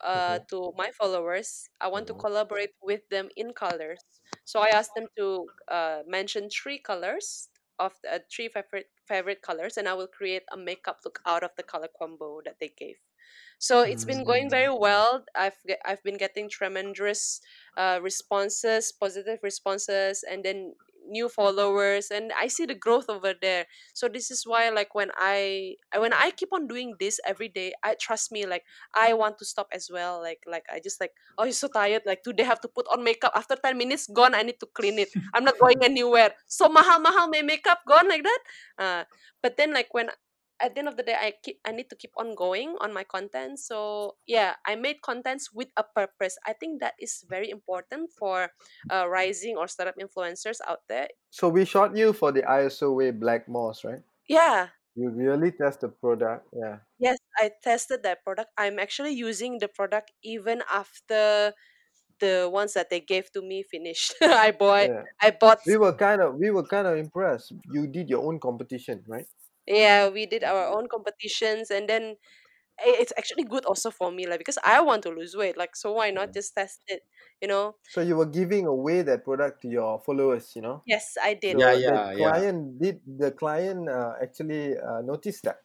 uh, 0.00 0.38
Mhm. 0.38 0.46
to 0.50 0.72
my 0.76 0.90
followers. 0.92 1.68
I 1.80 1.88
want 1.88 2.06
to 2.08 2.14
Mhm. 2.14 2.24
collaborate 2.24 2.72
with 2.82 3.02
them 3.10 3.30
in 3.36 3.52
colors. 3.54 4.00
So 4.44 4.60
I 4.60 4.68
asked 4.68 4.94
them 4.94 5.08
to 5.18 5.50
uh, 5.68 6.02
mention 6.06 6.48
three 6.50 6.78
colors 6.80 7.50
of 7.78 7.94
the 8.02 8.16
uh, 8.16 8.18
three 8.32 8.48
favorite 8.48 8.90
favorite 9.08 9.42
colors, 9.42 9.76
and 9.78 9.88
I 9.88 9.94
will 9.94 10.08
create 10.08 10.44
a 10.52 10.56
makeup 10.58 11.00
look 11.04 11.20
out 11.26 11.44
of 11.44 11.52
the 11.56 11.64
color 11.64 11.88
combo 11.98 12.40
that 12.44 12.56
they 12.60 12.70
gave. 12.76 12.96
So 13.58 13.82
it's 13.82 14.04
been 14.04 14.24
going 14.24 14.48
Mm. 14.48 14.50
very 14.50 14.72
well. 14.72 15.24
I've 15.34 15.56
I've 15.84 16.02
been 16.02 16.16
getting 16.18 16.48
tremendous 16.48 17.40
uh, 17.76 18.00
responses, 18.02 18.92
positive 18.92 19.40
responses, 19.42 20.22
and 20.22 20.44
then 20.44 20.74
new 21.06 21.28
followers, 21.28 22.08
and 22.10 22.32
I 22.32 22.48
see 22.48 22.64
the 22.64 22.74
growth 22.74 23.10
over 23.10 23.34
there. 23.36 23.66
So 23.92 24.08
this 24.08 24.30
is 24.30 24.46
why, 24.46 24.70
like 24.70 24.94
when 24.94 25.10
I 25.16 25.76
I- 25.92 25.98
when 25.98 26.12
I 26.12 26.30
keep 26.30 26.52
on 26.52 26.66
doing 26.66 26.96
this 26.98 27.20
every 27.26 27.48
day, 27.48 27.74
I 27.82 27.94
trust 27.94 28.32
me. 28.32 28.46
Like 28.46 28.64
I 28.94 29.12
want 29.14 29.38
to 29.38 29.44
stop 29.44 29.68
as 29.72 29.88
well. 29.92 30.20
Like 30.20 30.42
like 30.46 30.64
I 30.72 30.80
just 30.80 31.00
like 31.00 31.12
oh 31.38 31.44
you're 31.44 31.52
so 31.56 31.68
tired. 31.68 32.02
Like 32.06 32.22
today 32.22 32.44
have 32.44 32.60
to 32.62 32.68
put 32.68 32.86
on 32.88 33.04
makeup. 33.04 33.32
After 33.34 33.56
ten 33.56 33.76
minutes 33.78 34.06
gone, 34.08 34.34
I 34.34 34.42
need 34.42 34.60
to 34.60 34.66
clean 34.72 34.98
it. 34.98 35.10
I'm 35.34 35.44
not 35.44 35.58
going 35.60 35.80
anywhere. 35.82 36.34
So 36.48 36.68
mahal 36.68 37.00
mahal 37.00 37.28
my 37.28 37.42
makeup 37.42 37.80
gone 37.88 38.08
like 38.08 38.22
that. 38.24 38.42
Uh, 38.78 39.02
but 39.42 39.56
then 39.56 39.72
like 39.74 39.92
when 39.92 40.10
at 40.60 40.74
the 40.74 40.78
end 40.80 40.88
of 40.88 40.96
the 40.96 41.02
day 41.02 41.16
i 41.18 41.32
keep 41.42 41.58
i 41.64 41.72
need 41.72 41.88
to 41.90 41.96
keep 41.96 42.12
on 42.16 42.34
going 42.34 42.76
on 42.80 42.92
my 42.92 43.04
content 43.04 43.58
so 43.58 44.16
yeah 44.26 44.54
i 44.66 44.74
made 44.74 45.00
contents 45.02 45.52
with 45.52 45.68
a 45.76 45.82
purpose 45.84 46.38
i 46.46 46.52
think 46.52 46.80
that 46.80 46.94
is 47.00 47.24
very 47.28 47.50
important 47.50 48.10
for 48.18 48.50
uh, 48.90 49.06
rising 49.08 49.56
or 49.56 49.66
startup 49.68 49.96
influencers 49.98 50.58
out 50.66 50.80
there 50.88 51.08
So 51.30 51.48
we 51.50 51.66
shot 51.66 51.94
you 51.96 52.14
for 52.14 52.32
the 52.32 52.42
ISO 52.46 52.94
way 52.94 53.10
Black 53.10 53.46
Moss, 53.48 53.84
right? 53.84 54.00
yeah 54.28 54.68
You 54.96 55.10
really 55.10 55.52
test 55.52 55.80
the 55.82 55.88
product, 55.88 56.48
yeah. 56.52 56.78
yes 56.98 57.18
i 57.38 57.50
tested 57.62 58.02
that 58.02 58.22
product 58.24 58.50
i'm 58.56 58.78
actually 58.78 59.12
using 59.12 59.58
the 59.58 59.68
product 59.68 60.12
even 60.22 60.62
after 60.72 61.52
the 62.20 62.48
ones 62.52 62.74
that 62.74 62.90
they 62.90 63.00
gave 63.00 63.30
to 63.32 63.42
me 63.42 63.62
finished 63.62 64.14
i 64.22 64.50
bought 64.52 64.90
Yeah. 64.90 65.02
i 65.22 65.30
bought 65.30 65.60
We 65.66 65.76
were 65.76 65.94
kind 65.94 66.20
of 66.20 66.34
we 66.36 66.50
were 66.50 66.64
kind 66.66 66.86
of 66.86 66.96
impressed. 66.98 67.52
You 67.72 67.86
did 67.86 68.08
your 68.10 68.24
own 68.26 68.38
competition, 68.40 69.04
right? 69.08 69.26
Yeah 69.66 70.08
we 70.08 70.26
did 70.26 70.44
our 70.44 70.66
own 70.68 70.88
competitions 70.88 71.70
and 71.70 71.88
then 71.88 72.16
i- 72.80 72.98
it's 73.00 73.12
actually 73.18 73.44
good 73.44 73.64
also 73.66 73.90
for 73.90 74.12
me 74.12 74.26
like 74.26 74.38
because 74.38 74.58
i 74.64 74.80
want 74.80 75.02
to 75.02 75.10
lose 75.10 75.36
weight 75.36 75.56
like 75.56 75.76
so 75.76 75.92
why 75.92 76.10
not 76.10 76.32
just 76.34 76.54
test 76.56 76.82
it 76.88 77.02
you 77.42 77.48
know 77.48 77.76
So 77.86 78.02
you 78.02 78.16
were 78.16 78.26
giving 78.26 78.66
away 78.66 79.00
that 79.02 79.24
product 79.24 79.62
to 79.62 79.68
your 79.68 79.98
followers, 80.00 80.54
you 80.56 80.60
know. 80.62 80.84
yes 80.84 81.16
i 81.22 81.34
did 81.34 81.58
So 81.60 81.66
Yeah, 81.66 81.74
the 81.86 81.98
yeah, 81.98 82.12
yeah. 82.12 82.32
client 82.34 82.78
did 82.80 83.00
the 83.06 83.32
client 83.32 83.88
uh, 83.88 84.14
actually 84.22 84.78
uh, 84.78 85.02
notice 85.02 85.40
that. 85.42 85.64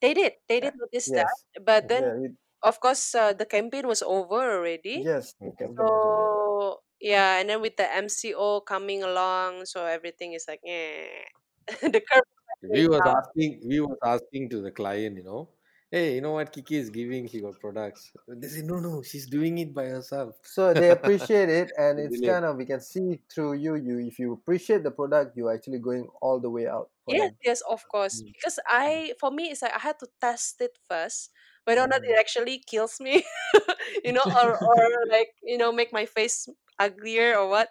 They 0.00 0.14
did. 0.14 0.34
They 0.48 0.60
did 0.60 0.74
notice 0.76 1.10
that. 1.12 1.26
yes. 1.26 1.44
But 1.60 1.88
then, 1.88 2.02
Yeah. 2.02 2.14
It, 2.24 2.32
of 2.62 2.80
course, 2.80 3.14
uh, 3.14 3.32
the 3.32 3.46
campaign 3.46 3.86
was 3.86 4.02
over 4.02 4.40
already. 4.58 5.06
yes. 5.06 5.32
The 5.40 5.50
campaign 5.58 5.86
was 5.88 6.04
over. 6.04 6.24
So 6.38 6.82
yeah, 7.00 7.38
and 7.40 7.50
then 7.50 7.60
with 7.62 7.76
the 7.76 7.90
MCO 7.92 8.60
coming 8.62 9.02
along, 9.02 9.66
so 9.66 9.86
everything 9.86 10.32
is 10.34 10.46
like, 10.48 10.60
eh. 10.66 11.24
the 11.82 12.02
curve 12.02 12.24
is 12.28 12.37
We 12.62 12.86
was 12.88 13.02
down. 13.04 13.14
asking, 13.18 13.60
we 13.66 13.80
was 13.80 13.96
asking 14.04 14.50
to 14.50 14.60
the 14.60 14.70
client, 14.72 15.16
you 15.16 15.22
know, 15.24 15.48
hey, 15.90 16.16
you 16.16 16.20
know 16.20 16.32
what 16.32 16.52
Kiki 16.52 16.76
is 16.76 16.90
giving? 16.90 17.28
She 17.28 17.40
got 17.40 17.58
products. 17.60 18.12
They 18.26 18.48
say, 18.48 18.62
no, 18.62 18.80
no, 18.80 19.02
she's 19.02 19.26
doing 19.28 19.58
it 19.58 19.72
by 19.74 19.86
herself. 19.86 20.34
So 20.42 20.74
they 20.74 20.90
appreciate 20.90 21.48
it, 21.48 21.72
and 21.78 21.98
it's 22.00 22.20
Brilliant. 22.20 22.20
kind 22.20 22.44
of 22.44 22.56
we 22.56 22.66
can 22.66 22.80
see 22.80 23.20
through 23.32 23.54
you. 23.54 23.76
You 23.76 23.98
if 24.00 24.18
you 24.18 24.32
appreciate 24.32 24.82
the 24.82 24.90
product, 24.90 25.36
you're 25.36 25.52
actually 25.54 25.78
going 25.78 26.08
all 26.20 26.40
the 26.40 26.50
way 26.50 26.66
out 26.66 26.90
for 27.04 27.14
Yes, 27.14 27.30
them. 27.30 27.36
yes, 27.44 27.60
of 27.68 27.88
course. 27.88 28.22
Mm. 28.22 28.34
Because 28.34 28.58
I, 28.68 29.14
for 29.18 29.30
me, 29.30 29.50
it's 29.50 29.62
like 29.62 29.74
I 29.74 29.78
had 29.80 29.98
to 30.00 30.08
test 30.20 30.60
it 30.60 30.78
first, 30.88 31.30
whether 31.64 31.80
or 31.80 31.88
not 31.88 32.00
it 32.04 32.16
Mhm. 32.16 32.18
actually 32.18 32.58
kills 32.66 33.00
me, 33.00 33.24
you 34.04 34.12
know, 34.12 34.26
or 34.42 34.52
or 34.58 34.76
like 35.10 35.28
you 35.42 35.56
know, 35.56 35.72
make 35.72 35.92
my 35.92 36.04
face 36.06 36.48
uglier 36.78 37.36
or 37.36 37.48
what. 37.48 37.70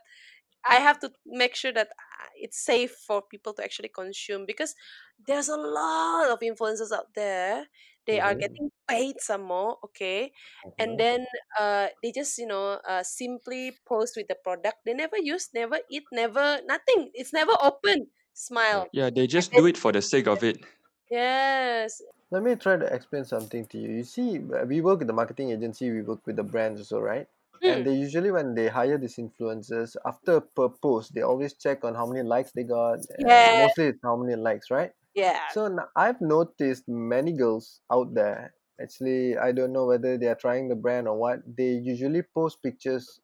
I 0.67 0.77
have 0.77 0.99
to 1.01 1.11
make 1.25 1.55
sure 1.55 1.73
that 1.73 1.89
it's 2.35 2.59
safe 2.59 2.91
for 2.95 3.21
people 3.21 3.53
to 3.55 3.63
actually 3.63 3.89
consume 3.89 4.45
because 4.45 4.75
there's 5.19 5.49
a 5.49 5.57
lot 5.57 6.29
of 6.29 6.39
influencers 6.39 6.91
out 6.91 7.13
there. 7.15 7.67
They 8.05 8.19
are 8.19 8.35
Mhm. 8.35 8.39
getting 8.39 8.71
paid 8.87 9.19
some 9.19 9.43
more, 9.43 9.77
okay, 9.83 10.31
and 10.79 10.97
Mhm. 10.97 10.97
then 10.97 11.25
uh, 11.59 11.89
they 12.01 12.11
just 12.11 12.37
you 12.37 12.47
know 12.47 12.79
uh, 12.87 13.03
simply 13.03 13.77
post 13.85 14.15
with 14.15 14.27
the 14.29 14.35
product. 14.35 14.77
They 14.85 14.93
never 14.93 15.17
use, 15.17 15.49
never 15.53 15.79
eat, 15.89 16.03
never 16.11 16.61
nothing. 16.65 17.11
It's 17.13 17.33
never 17.33 17.53
open. 17.61 18.11
Smile. 18.33 18.91
Yeah, 18.91 19.09
they 19.09 19.27
just 19.27 19.53
do 19.53 19.65
it 19.65 19.77
for 19.77 19.91
the 19.91 20.01
sake 20.01 20.27
of 20.27 20.43
it. 20.43 20.63
yes, 21.09 22.01
Let 22.31 22.41
me 22.43 22.55
try 22.55 22.77
to 22.77 22.85
explain 22.85 23.25
something 23.25 23.65
to 23.65 23.77
you. 23.77 23.89
You 23.89 24.03
see, 24.05 24.37
uh, 24.53 24.65
we 24.65 24.79
work 24.81 24.99
with 24.99 25.07
the 25.07 25.13
marketing 25.13 25.51
agency, 25.51 25.91
we 25.91 26.01
work 26.01 26.25
with 26.25 26.37
the 26.37 26.43
brands 26.43 26.79
also, 26.81 26.99
right? 27.01 27.27
And 27.65 27.83
hmm, 27.83 27.87
they 27.87 27.93
usually, 27.95 28.31
when 28.31 28.55
they 28.55 28.67
hire 28.69 28.97
these 28.97 29.17
influencers, 29.17 29.95
after 30.05 30.41
per 30.41 30.69
post, 30.69 31.13
they 31.13 31.21
always 31.21 31.53
check 31.55 31.83
on 31.83 31.95
how 31.95 32.05
many 32.07 32.23
likes 32.23 32.51
they 32.51 32.63
got. 32.63 32.99
And 33.09 33.41
yeah, 33.41 33.53
mostly 33.55 33.85
it's 33.87 33.99
how 34.03 34.15
many 34.17 34.35
likes, 34.35 34.69
right? 34.71 34.93
yeah, 35.13 35.41
So 35.47 35.77
I've 35.95 36.21
noticed 36.21 36.87
many 36.87 37.33
girls 37.33 37.81
out 37.91 38.13
there. 38.13 38.53
Actually, 38.81 39.37
I 39.37 39.51
don't 39.53 39.73
know 39.73 39.85
whether 39.87 40.17
they 40.17 40.27
are 40.27 40.35
trying 40.35 40.69
the 40.69 40.75
brand 40.75 41.07
or 41.07 41.17
what. 41.17 41.39
They 41.45 41.71
usually 41.73 42.21
post 42.23 42.61
pictures 42.63 43.21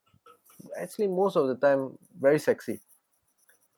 actually 0.77 1.07
most 1.07 1.35
of 1.35 1.47
the 1.47 1.55
time 1.55 1.97
very 2.19 2.39
sexy 2.39 2.81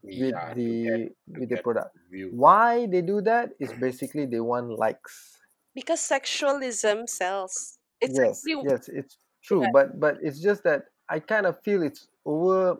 with 0.03 0.35
Yeah, 0.35 0.53
the 0.53 0.69
get 0.83 1.01
with 1.27 1.49
the 1.49 1.57
product. 1.57 1.95
view. 2.09 2.29
Why 2.29 2.87
they 2.87 3.01
do 3.01 3.21
that 3.21 3.51
is 3.59 3.73
basically 3.73 4.25
they 4.25 4.39
want 4.39 4.69
likes. 4.79 5.41
Because 5.75 5.99
sexualism 6.01 7.07
sells. 7.07 7.77
It's 8.01 8.17
Yes, 8.17 8.47
actually 8.47 8.55
yes, 8.61 8.87
it's 8.89 9.17
true, 9.45 9.63
Yeah. 9.63 9.69
but 9.73 9.99
but 9.99 10.17
it's 10.21 10.41
just 10.41 10.63
that 10.63 10.86
I 11.10 11.19
kind 11.19 11.45
of 11.45 11.62
feel 11.63 11.84
it's 11.84 12.08
over 12.25 12.77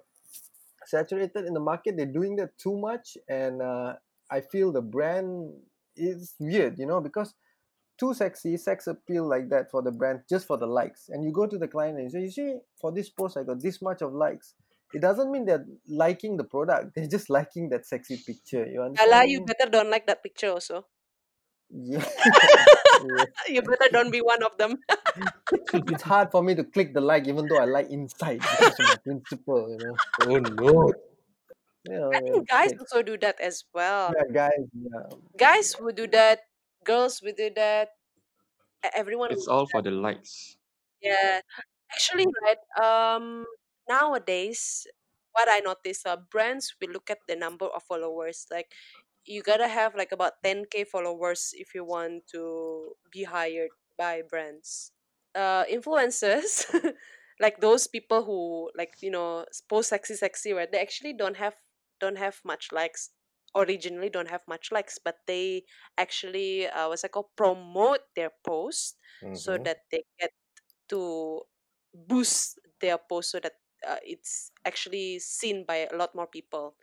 saturated 0.86 1.46
in 1.46 1.54
the 1.54 1.60
market. 1.60 1.96
They're 1.98 2.06
doing 2.06 2.36
that 2.38 2.58
too 2.58 2.78
much, 2.78 3.18
and 3.28 3.62
uh, 3.62 3.96
I 4.30 4.42
feel 4.42 4.72
the 4.72 4.82
brand 4.82 5.54
is 5.96 6.36
weird, 6.40 6.78
you 6.80 6.86
know, 6.86 7.02
because 7.02 7.34
too 7.98 8.14
sexy, 8.14 8.58
sex 8.58 8.88
appeal 8.88 9.28
like 9.28 9.50
that 9.50 9.72
for 9.72 9.82
the 9.82 9.92
brand 9.92 10.22
just 10.30 10.48
for 10.48 10.58
the 10.58 10.68
likes. 10.68 11.10
And 11.10 11.24
you 11.24 11.32
go 11.32 11.48
to 11.48 11.58
the 11.58 11.68
client 11.68 11.98
and 11.98 12.04
you 12.06 12.10
say, 12.10 12.22
you 12.22 12.32
see, 12.32 12.60
for 12.80 12.92
this 12.92 13.10
post 13.10 13.38
I 13.38 13.44
got 13.44 13.62
this 13.62 13.82
much 13.82 14.02
of 14.02 14.14
likes. 14.14 14.54
It 14.94 15.02
doesn't 15.02 15.32
mean 15.32 15.46
they're 15.46 15.66
liking 15.88 16.38
the 16.38 16.44
product. 16.44 16.92
They're 16.96 17.08
just 17.08 17.30
liking 17.30 17.70
that 17.70 17.86
sexy 17.86 18.18
picture. 18.18 18.66
You 18.66 18.82
understand? 18.84 19.12
Ella, 19.12 19.28
you 19.28 19.44
better 19.46 19.70
don't 19.70 19.90
like 19.90 20.08
that 20.08 20.24
picture 20.24 20.50
also. 20.52 20.86
Yeah. 21.70 22.06
yeah. 23.06 23.26
you 23.50 23.62
better 23.62 23.90
don't 23.92 24.12
be 24.12 24.22
one 24.22 24.44
of 24.44 24.58
them. 24.58 24.78
It's 25.74 26.04
hard 26.10 26.32
for 26.32 26.44
me 26.44 26.56
to 26.56 26.64
click 26.64 26.94
the 26.94 27.02
like 27.02 27.28
even 27.28 27.48
though 27.48 27.60
I 27.60 27.66
like 27.66 27.90
inside 27.90 28.40
because 28.40 28.80
of 28.80 28.86
my 28.86 28.96
principle, 29.04 29.70
you 29.70 29.78
know. 29.78 29.96
Oh 30.22 30.38
no! 30.38 30.94
You 31.86 32.00
know, 32.00 32.12
I 32.14 32.20
think 32.22 32.50
guys 32.50 32.72
okay. 32.74 32.80
also 32.80 33.02
do 33.04 33.18
that 33.22 33.40
as 33.42 33.64
well. 33.74 34.14
Yeah, 34.16 34.30
guys, 34.34 34.66
yeah. 34.74 35.06
Guys 35.38 35.76
would 35.80 35.96
do 35.96 36.08
that. 36.14 36.42
Girls 36.84 37.22
would 37.22 37.36
do 37.36 37.50
that. 37.56 37.90
Everyone 38.94 39.32
It's 39.32 39.48
all 39.48 39.66
for 39.66 39.82
the 39.82 39.92
likes. 39.92 40.58
Yeah, 41.02 41.42
actually, 41.92 42.26
right. 42.46 42.62
Um, 42.78 43.46
nowadays, 43.90 44.86
what 45.34 45.50
I 45.50 45.60
notice, 45.60 46.06
uh, 46.06 46.18
brands 46.30 46.74
will 46.80 46.90
look 46.94 47.10
at 47.10 47.20
the 47.28 47.36
number 47.36 47.66
of 47.66 47.84
followers. 47.84 48.46
Like, 48.50 48.72
you 49.26 49.42
gotta 49.44 49.68
have 49.68 49.96
like 49.96 50.12
about 50.12 50.42
ten 50.44 50.66
k 50.66 50.84
followers 50.84 51.52
if 51.54 51.74
you 51.76 51.84
want 51.84 52.28
to 52.34 52.96
be 53.12 53.24
hired 53.24 53.72
by 53.98 54.22
brands. 54.22 54.92
Uh, 55.36 55.66
influencers, 55.66 56.64
like 57.40 57.60
those 57.60 57.88
people 57.88 58.24
who 58.24 58.72
like 58.76 58.96
you 59.02 59.12
know 59.12 59.46
post 59.70 59.90
sexy 59.90 60.16
sexy, 60.16 60.54
right? 60.54 60.72
They 60.72 60.80
actually 60.82 61.14
don't 61.14 61.38
have 61.38 61.56
don't 62.00 62.18
have 62.18 62.42
much 62.46 62.72
likes. 62.72 63.12
Originally, 63.56 64.10
don't 64.10 64.30
have 64.30 64.44
much 64.48 64.72
likes, 64.72 65.00
but 65.00 65.18
they 65.28 65.64
actually 65.98 66.68
uh, 66.68 66.90
what's 66.90 67.04
it 67.04 67.12
called 67.12 67.32
promote 67.38 68.02
their 68.16 68.32
post 68.46 68.98
so 69.32 69.58
Mhm. 69.58 69.66
that 69.66 69.80
they 69.92 70.04
get 70.20 70.32
to 70.90 71.42
boost 71.94 72.60
their 72.82 72.98
post 72.98 73.32
so 73.32 73.40
that 73.40 73.54
uh, 73.88 73.98
it's 74.04 74.52
actually 74.66 75.20
seen 75.20 75.66
by 75.66 75.88
a 75.92 75.96
lot 75.96 76.16
more 76.16 76.28
people 76.28 76.76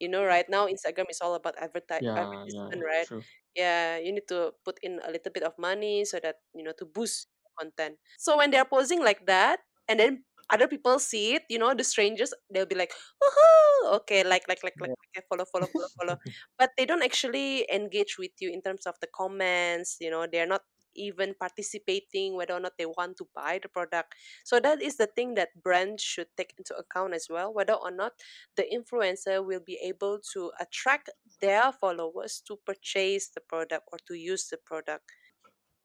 you 0.00 0.08
know 0.08 0.24
right 0.24 0.46
now 0.48 0.66
instagram 0.66 1.06
is 1.10 1.20
all 1.20 1.34
about 1.34 1.56
adverti- 1.56 2.02
Yeah, 2.02 2.14
yeah, 2.46 2.68
advertisement 2.68 2.82
right 2.84 3.06
true. 3.06 3.24
yeah 3.54 3.98
you 3.98 4.12
need 4.12 4.28
to 4.28 4.52
put 4.64 4.78
in 4.82 5.00
a 5.06 5.10
little 5.10 5.32
bit 5.32 5.42
of 5.42 5.52
money 5.58 6.04
so 6.04 6.18
that 6.22 6.36
you 6.54 6.62
know 6.64 6.72
to 6.78 6.84
boost 6.86 7.28
content 7.58 7.96
so 8.18 8.36
when 8.36 8.50
they're 8.50 8.68
posing 8.68 9.02
like 9.02 9.24
that 9.26 9.60
and 9.88 9.98
then 10.00 10.24
other 10.50 10.68
people 10.68 10.98
see 10.98 11.34
it 11.34 11.42
you 11.48 11.58
know 11.58 11.74
the 11.74 11.82
strangers 11.84 12.32
they'll 12.52 12.66
be 12.68 12.74
like 12.76 12.92
Woohoo! 13.22 13.94
okay 13.96 14.22
like 14.24 14.44
like 14.48 14.62
like 14.62 14.74
like 14.80 14.90
Yeah. 14.90 14.94
okay, 15.10 15.24
follow 15.28 15.44
follow 15.50 15.66
follow 15.72 15.88
follow 15.98 16.16
but 16.58 16.70
they 16.76 16.84
don't 16.86 17.02
actually 17.02 17.66
engage 17.72 18.16
with 18.18 18.32
you 18.40 18.50
in 18.52 18.62
terms 18.62 18.86
of 18.86 18.94
the 19.00 19.08
comments 19.14 19.96
you 20.00 20.10
know 20.10 20.26
they're 20.30 20.46
not 20.46 20.62
even 20.96 21.34
participating 21.38 22.34
whether 22.36 22.54
or 22.54 22.60
not 22.60 22.72
they 22.78 22.86
want 22.86 23.16
to 23.16 23.28
buy 23.34 23.58
the 23.62 23.68
product 23.68 24.14
so 24.44 24.58
that 24.60 24.82
is 24.82 24.96
the 24.96 25.06
thing 25.06 25.34
that 25.34 25.50
brands 25.62 26.02
should 26.02 26.28
take 26.36 26.54
into 26.58 26.74
account 26.76 27.14
as 27.14 27.28
well 27.30 27.52
whether 27.52 27.74
or 27.74 27.90
not 27.90 28.12
the 28.56 28.64
influencer 28.72 29.44
will 29.44 29.60
be 29.60 29.78
able 29.82 30.18
to 30.20 30.50
attract 30.60 31.10
their 31.40 31.72
followers 31.72 32.40
to 32.40 32.56
purchase 32.66 33.28
the 33.30 33.40
product 33.40 33.88
or 33.92 33.98
to 34.06 34.14
use 34.14 34.48
the 34.48 34.56
product 34.58 35.12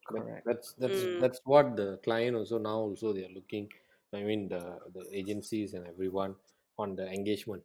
But 0.10 0.24
Correct. 0.24 0.46
that's 0.46 0.74
that's 0.74 1.08
Mm. 1.08 1.22
that's 1.22 1.40
what 1.44 1.76
the 1.76 1.98
client 2.04 2.36
also 2.36 2.58
now 2.60 2.80
also 2.90 3.14
they 3.14 3.26
are 3.26 3.30
looking. 3.40 3.72
I 4.14 4.24
mean 4.24 4.48
the 4.50 4.62
the 4.94 5.04
agencies 5.16 5.74
and 5.74 5.88
everyone 5.88 6.36
on 6.78 6.96
the 6.96 7.08
engagement. 7.12 7.64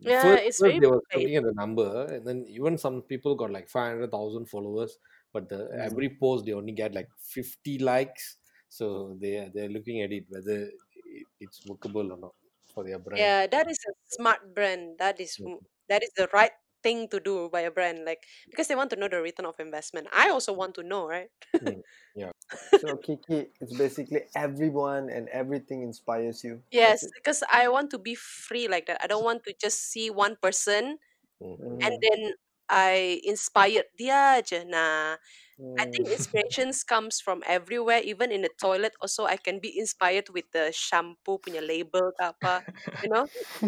yeah 0.00 0.36
First, 0.36 0.44
it's 0.44 0.60
first 0.60 0.60
very 0.62 0.80
they 0.80 0.86
were 0.86 1.02
paid. 1.10 1.28
looking 1.28 1.36
at 1.36 1.44
the 1.44 1.52
number, 1.54 2.06
and 2.06 2.26
then 2.26 2.46
even 2.48 2.78
some 2.78 3.02
people 3.02 3.34
got 3.34 3.50
like 3.50 3.68
five 3.68 3.92
hundred 3.94 4.10
thousand 4.12 4.46
followers, 4.46 4.98
but 5.32 5.48
the 5.48 5.68
every 5.78 6.16
post 6.20 6.46
they 6.46 6.52
only 6.52 6.72
get 6.72 6.94
like 6.94 7.08
fifty 7.18 7.78
likes. 7.78 8.36
So 8.68 9.16
they 9.20 9.36
are 9.38 9.50
they're 9.54 9.68
looking 9.70 10.02
at 10.02 10.12
it 10.12 10.24
whether 10.28 10.70
it's 11.40 11.62
workable 11.66 12.12
or 12.12 12.18
not 12.18 12.34
for 12.74 12.84
their 12.84 12.98
brand. 12.98 13.22
yeah 13.22 13.46
that 13.46 13.68
is 13.70 13.78
a 13.88 13.92
smart 14.16 14.54
brand 14.54 14.98
that 14.98 15.20
is 15.20 15.36
w- 15.38 15.62
that 15.88 16.02
is 16.02 16.10
the 16.16 16.28
right 16.32 16.52
thing 16.82 17.08
to 17.08 17.18
do 17.20 17.48
by 17.50 17.60
a 17.60 17.70
brand 17.70 18.04
like 18.04 18.22
because 18.50 18.68
they 18.68 18.76
want 18.76 18.90
to 18.90 18.96
know 18.96 19.08
the 19.08 19.20
return 19.20 19.46
of 19.46 19.58
investment 19.58 20.06
i 20.12 20.30
also 20.30 20.52
want 20.52 20.74
to 20.74 20.82
know 20.82 21.06
right 21.08 21.30
Mm. 21.62 21.82
Yeah. 22.14 22.32
So 22.74 22.96
Kiki, 22.96 23.52
it's 23.60 23.72
basically 23.72 24.22
everyone 24.34 25.08
and 25.10 25.28
everything 25.28 25.82
inspires 25.82 26.42
you. 26.44 26.62
yes 26.70 27.08
because 27.14 27.42
i 27.52 27.68
want 27.68 27.90
to 27.90 27.98
be 27.98 28.14
free 28.14 28.68
like 28.68 28.86
that 28.86 28.98
i 29.02 29.06
don't 29.06 29.24
want 29.24 29.42
to 29.44 29.54
just 29.60 29.90
see 29.90 30.10
one 30.10 30.36
person 30.42 30.98
Mhm. 31.40 31.80
and 31.82 31.94
then 32.02 32.32
i 32.70 33.20
inspired 33.24 33.88
dia 33.98 34.38
aja 34.38 34.64
nah 34.64 35.16
I 35.78 35.86
think 35.90 36.06
mm. 36.06 36.12
inspirations 36.16 36.84
comes 36.84 37.20
from 37.20 37.42
everywhere, 37.46 38.00
even 38.04 38.30
in 38.30 38.42
the 38.42 38.50
toilet. 38.60 38.92
Also, 39.02 39.26
I 39.26 39.36
can 39.36 39.58
be 39.58 39.76
inspired 39.76 40.30
with 40.30 40.46
the 40.52 40.70
shampoo 40.70 41.42
punya 41.42 41.58
label 41.58 42.14
ke 42.14 42.22
apa, 42.22 42.62
you 43.02 43.10
know. 43.10 43.26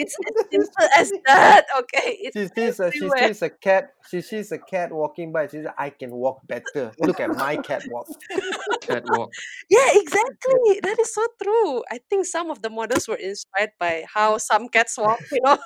it's 0.00 0.16
as 0.16 0.36
simple 0.48 0.88
as 0.96 1.12
that. 1.28 1.68
Okay, 1.76 2.24
it's 2.24 2.32
She 2.32 2.48
sees 2.48 2.80
a 2.80 2.88
she 2.88 3.04
sees 3.04 3.42
a 3.44 3.52
cat. 3.52 3.92
She 4.08 4.20
sees 4.24 4.48
a 4.52 4.58
cat 4.58 4.96
walking 4.96 5.28
by. 5.28 5.44
She 5.52 5.60
says, 5.60 5.68
"I 5.76 5.92
can 5.92 6.08
walk 6.16 6.40
better. 6.48 6.96
Look 6.96 7.20
at 7.20 7.36
my 7.36 7.60
cat 7.60 7.84
walk." 7.92 8.08
Catwalk. 8.80 9.28
Yeah, 9.68 9.92
exactly. 9.92 10.80
That 10.80 10.96
is 10.98 11.12
so 11.12 11.22
true. 11.36 11.84
I 11.92 12.00
think 12.08 12.24
some 12.24 12.48
of 12.48 12.64
the 12.64 12.72
models 12.72 13.06
were 13.06 13.20
inspired 13.20 13.76
by 13.76 14.08
how 14.08 14.40
some 14.40 14.72
cats 14.72 14.96
walk. 14.96 15.20
You 15.28 15.44
know. 15.44 15.60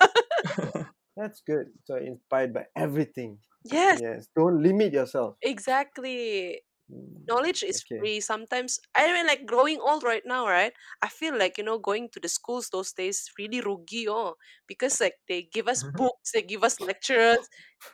That's 1.17 1.41
good. 1.41 1.73
So 1.85 1.97
inspired 1.97 2.53
by 2.55 2.67
everything. 2.77 3.41
yes, 3.65 4.01
Yes. 4.01 4.29
Don't 4.37 4.63
limit 4.63 4.93
yourself. 4.93 5.39
exactly. 5.43 6.61
Mm, 6.91 7.29
knowledge 7.29 7.63
is 7.63 7.85
Okay. 7.85 8.01
free 8.01 8.21
sometimes 8.21 8.81
i 8.97 9.07
mean 9.13 9.27
like 9.27 9.47
growing 9.47 9.81
old 9.81 10.03
right 10.05 10.25
now 10.27 10.47
right 10.47 10.73
i 11.03 11.09
feel 11.09 11.37
like 11.39 11.59
you 11.59 11.65
know 11.65 11.79
going 11.79 12.09
to 12.11 12.21
the 12.21 12.29
schools 12.29 12.71
those 12.71 12.93
days 12.93 13.31
really 13.39 13.61
rugi 13.63 14.07
oh 14.09 14.37
because 14.69 15.01
like 15.01 15.17
they 15.29 15.43
give 15.53 15.69
us 15.69 15.85
books 15.85 16.33
they 16.35 16.43
give 16.43 16.65
us 16.65 16.81
lectures 16.81 17.49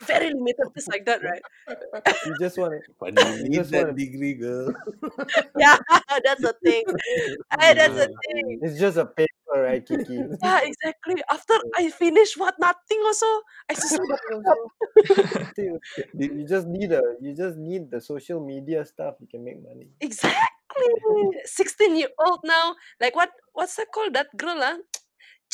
very 0.07 0.29
limited 0.31 0.67
just 0.75 0.91
like 0.91 1.05
that 1.07 1.23
right 1.23 1.43
You 2.25 2.35
just 2.39 2.59
want 2.59 2.73
to. 2.75 2.93
But 3.01 3.15
you 3.15 3.39
You 3.43 3.49
need 3.49 3.63
just 3.63 3.73
that 3.73 3.87
want 3.87 3.97
to. 3.97 3.97
degree, 3.97 4.35
girl. 4.35 4.75
yeah 5.57 5.77
that's 6.25 6.43
the 6.43 6.55
thing 6.65 6.85
hey, 7.61 7.75
that's 7.75 7.95
the 7.95 8.09
thing 8.27 8.59
It's 8.63 8.79
just 8.79 8.97
a 8.97 9.07
paper, 9.07 9.29
right, 9.63 9.85
Kiki? 9.85 10.23
yeah 10.43 10.61
exactly 10.65 11.23
after 11.31 11.55
i 11.79 11.91
finish 11.91 12.37
what 12.37 12.55
nothing 12.59 13.01
also 13.05 13.27
i 13.71 13.75
just 13.75 13.99
want 13.99 14.11
Nothing 14.11 14.45
to 14.45 14.51
also. 14.51 14.71
Still, 15.53 15.79
You 16.19 16.27
you 16.39 16.47
just 16.47 16.67
need 16.67 16.93
a. 16.93 17.03
You 17.21 17.35
just 17.35 17.57
need 17.59 17.91
the 17.91 18.01
social 18.01 18.41
media 18.41 18.85
stuff. 18.85 19.17
You 19.21 19.27
can 19.27 19.45
make 19.45 19.63
money. 19.63 19.89
exactly 20.01 20.89
16 21.45 21.97
year 21.97 22.09
old 22.19 22.41
now 22.45 22.75
like 23.01 23.15
what 23.15 23.31
what's 23.53 23.77
that 23.77 23.89
called 23.93 24.15
that 24.15 24.29
girl 24.37 24.59
ah 24.63 24.77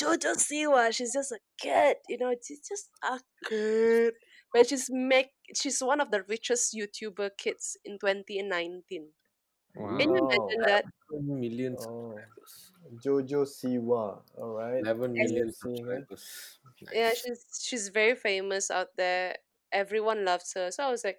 Jojo 0.01 0.35
Siwa, 0.37 0.93
she's 0.95 1.13
just 1.13 1.33
a 1.33 1.39
kid, 1.61 1.97
you 2.09 2.19
know, 2.19 2.35
she's 2.43 2.61
just 2.67 2.89
a 3.03 3.19
kid. 3.49 4.15
But 4.53 4.69
she's 4.69 4.89
make 4.91 5.31
she's 5.55 5.81
one 5.83 6.01
of 6.01 6.11
the 6.11 6.23
richest 6.23 6.75
YouTuber 6.75 7.31
kids 7.37 7.77
in 7.85 7.99
2019. 7.99 9.09
Can 9.75 10.01
you 10.01 10.17
imagine 10.17 10.61
that? 10.67 10.85
11 11.11 11.41
million 11.41 11.77
Oh. 11.81 12.15
subscribers. 12.17 12.73
Jojo 13.05 13.45
Siwa. 13.47 14.23
All 14.37 14.55
right. 14.55 14.81
11 14.81 15.15
Yes. 15.15 15.31
million 15.31 15.47
Let's 15.47 15.61
see, 15.61 15.83
man. 15.83 16.07
subscribers. 16.09 16.59
Yeah, 16.93 17.13
she's 17.15 17.61
she's 17.63 17.89
very 17.89 18.15
famous 18.15 18.71
out 18.71 18.97
there. 18.97 19.37
Everyone 19.73 20.25
loves 20.25 20.53
her. 20.55 20.71
So 20.71 20.85
I 20.85 20.91
was 20.91 21.05
like, 21.05 21.19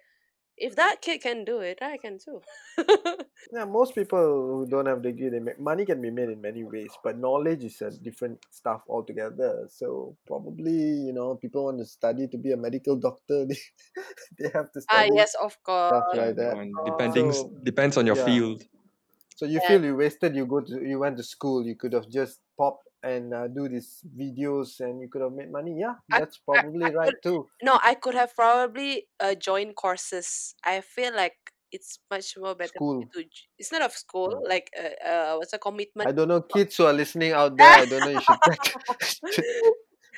if 0.60 0.76
that 0.76 1.02
kid 1.02 1.22
can 1.22 1.44
do 1.44 1.60
it, 1.60 1.78
I 1.82 1.96
can 1.98 2.18
too. 2.18 2.42
Yeah, 3.52 3.64
most 3.64 3.94
people 3.94 4.18
who 4.20 4.66
don't 4.68 4.86
have 4.86 5.02
degree, 5.02 5.28
they 5.28 5.40
make 5.40 5.58
money 5.58 5.84
can 5.84 6.00
be 6.00 6.10
made 6.10 6.28
in 6.28 6.40
many 6.40 6.62
ways, 6.62 6.98
but 7.02 7.18
knowledge 7.18 7.64
is 7.64 7.80
a 7.82 7.90
different 7.90 8.38
stuff 8.50 8.82
altogether. 8.88 9.66
So 9.68 10.16
probably, 10.26 10.72
you 11.06 11.12
know, 11.12 11.34
people 11.36 11.64
want 11.64 11.78
to 11.78 11.84
study 11.86 12.28
to 12.28 12.38
be 12.38 12.52
a 12.52 12.56
medical 12.56 12.96
doctor, 12.96 13.46
they, 13.48 13.56
they 14.38 14.50
have 14.50 14.70
to 14.72 14.80
ah, 14.88 15.04
study 15.04 15.10
yes, 15.14 15.34
of 15.34 15.62
course. 15.62 15.92
stuff 15.92 16.06
like 16.12 16.36
that 16.36 16.36
that. 16.36 16.58
depending 16.84 17.32
So 17.32 17.52
depends 17.64 17.96
on 17.96 18.06
your 18.06 18.16
yeah, 18.16 18.26
field. 18.28 18.62
so 19.36 19.46
you 19.46 19.60
Yeah. 19.60 19.60
feel 19.60 19.84
you 19.84 19.96
wasted. 19.96 20.36
You 20.36 20.46
go 20.46 20.60
to 20.60 20.84
you 20.86 20.98
went 21.00 21.16
to 21.18 21.24
school. 21.24 21.64
You 21.66 21.76
could 21.76 21.94
have 21.94 22.08
just 22.10 22.40
popped 22.58 22.88
and 23.02 23.34
uh, 23.34 23.48
do 23.48 23.68
these 23.68 24.04
videos, 24.16 24.80
and 24.80 25.00
you 25.00 25.08
could 25.08 25.22
have 25.22 25.32
made 25.32 25.50
money. 25.50 25.76
Yeah, 25.78 25.96
I, 26.12 26.18
that's 26.18 26.38
I, 26.54 26.60
probably 26.60 26.88
I 26.88 26.90
right 26.92 27.14
could 27.14 27.16
too. 27.22 27.50
no, 27.62 27.78
I 27.82 27.94
could 27.94 28.14
have 28.14 28.34
probably 28.34 29.08
uh, 29.20 29.34
joined 29.34 29.76
courses. 29.76 30.54
I 30.64 30.80
feel 30.80 31.14
like 31.14 31.36
it's 31.72 32.00
much 32.10 32.36
more 32.36 32.54
better 32.54 32.80
School. 32.80 33.12
to 33.14 33.24
it's 33.58 33.72
not 33.72 33.82
of 33.82 33.92
school 33.92 34.40
like 34.48 34.70
uh, 34.78 35.06
uh 35.06 35.36
what's 35.36 35.52
a 35.52 35.58
I 35.58 35.60
commitment 35.60 36.10
i 36.10 36.12
don't 36.12 36.28
know, 36.28 36.42
kids 36.42 36.76
who 36.76 36.84
are 36.84 36.92
listening 36.92 37.32
out 37.32 37.56
there. 37.56 37.76
I 37.78 37.84
don't 37.86 38.04
know. 38.04 38.10
You 38.10 38.20
should 38.20 38.42
check. 38.42 38.60
but 39.28 39.44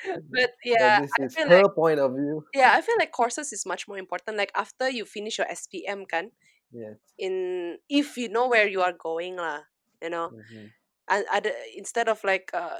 but 0.31 0.51
yeah 0.63 1.01
this 1.01 1.17
I 1.17 1.19
is 1.19 1.35
feel 1.35 1.47
her 1.47 1.63
like 1.63 1.67
point 1.69 1.99
of 1.99 2.11
view. 2.13 2.43
yeah 2.53 2.73
I 2.73 2.81
feel 2.81 2.95
like 2.99 3.11
courses 3.11 3.53
is 3.53 3.65
much 3.65 3.87
more 3.87 3.97
important 3.99 4.37
like 4.37 4.51
after 4.55 4.89
you 4.89 5.05
finish 5.05 5.37
your 5.37 5.47
SPM 5.49 6.05
can 6.05 6.31
Yes. 6.71 7.15
in 7.19 7.79
if 7.89 8.17
you 8.17 8.29
know 8.29 8.47
where 8.49 8.67
you 8.67 8.81
are 8.81 8.93
going 8.93 9.37
lah 9.37 9.61
you 10.01 10.09
know 10.09 10.31
Mhm. 10.31 10.73
And 11.13 11.25
other 11.31 11.53
instead 11.75 12.09
of 12.09 12.23
like 12.23 12.51
uh 12.53 12.79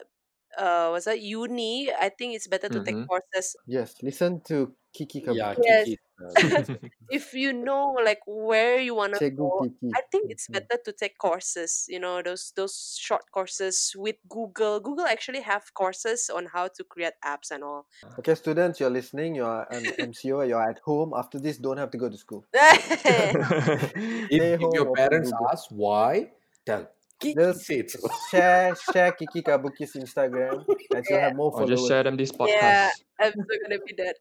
uh 0.57 0.89
was 0.91 1.05
that 1.05 1.21
uni 1.21 1.91
I 1.93 2.09
think 2.09 2.35
it's 2.35 2.47
better 2.47 2.69
to 2.69 2.79
take 2.79 2.97
Mhm. 2.97 3.09
courses 3.09 3.55
Yes. 3.67 4.01
Listen 4.03 4.41
to 4.49 4.75
Kiki 4.93 5.21
Yeah, 5.25 5.55
yes 5.57 5.89
Kiki. 5.95 5.97
Uh, 6.19 6.75
if 7.09 7.33
you 7.33 7.53
know 7.53 7.91
like 8.03 8.19
where 8.27 8.79
you 8.79 8.95
want 8.95 9.13
to 9.13 9.21
go 9.37 9.49
Kiki. 9.57 9.95
I 9.95 10.01
think 10.11 10.31
it's 10.31 10.47
better 10.47 10.81
to 10.85 10.91
take 10.91 11.17
courses 11.19 11.85
you 11.87 11.99
know 11.99 12.21
those 12.23 12.51
those 12.55 12.97
short 12.99 13.29
courses 13.31 13.93
with 13.95 14.15
Google 14.27 14.79
Google 14.79 15.05
actually 15.05 15.41
have 15.41 15.73
courses 15.75 16.29
on 16.33 16.47
how 16.53 16.67
to 16.69 16.83
create 16.83 17.13
apps 17.23 17.51
and 17.51 17.63
all 17.63 17.87
Okay, 18.19 18.35
students, 18.35 18.79
you're 18.79 18.89
listening. 18.89 19.35
You're 19.35 19.63
an 19.71 19.93
MCO. 19.99 20.41
You're 20.41 20.61
at 20.69 20.79
home. 20.79 21.13
After 21.15 21.39
this, 21.39 21.57
don't 21.57 21.77
have 21.77 21.91
to 21.91 21.97
go 21.97 22.09
to 22.09 22.17
school. 22.17 22.45
if, 24.29 24.43
if 24.59 24.73
your 24.73 24.87
parents 24.87 25.31
ask 25.51 25.69
why, 25.69 26.31
tell 26.65 26.83
Kiki 26.83 27.02
Just 27.35 27.65
said 27.65 27.89
so. 27.89 27.99
share 28.29 28.75
share 28.75 29.11
Kiki 29.13 29.41
Kabuki's 29.41 29.93
Instagram, 29.95 30.65
and 30.93 31.05
she'll 31.05 31.19
yeah 31.19 31.25
have 31.25 31.33
more 31.35 31.51
or 31.51 31.65
just 31.65 31.87
share 31.87 32.03
them 32.03 32.17
this 32.17 32.31
yeah 32.39 32.91
podcast. 32.91 33.03
I'm 33.19 33.31
still 33.31 33.59
gonna 33.63 33.79
be 33.85 33.93
that 33.97 34.17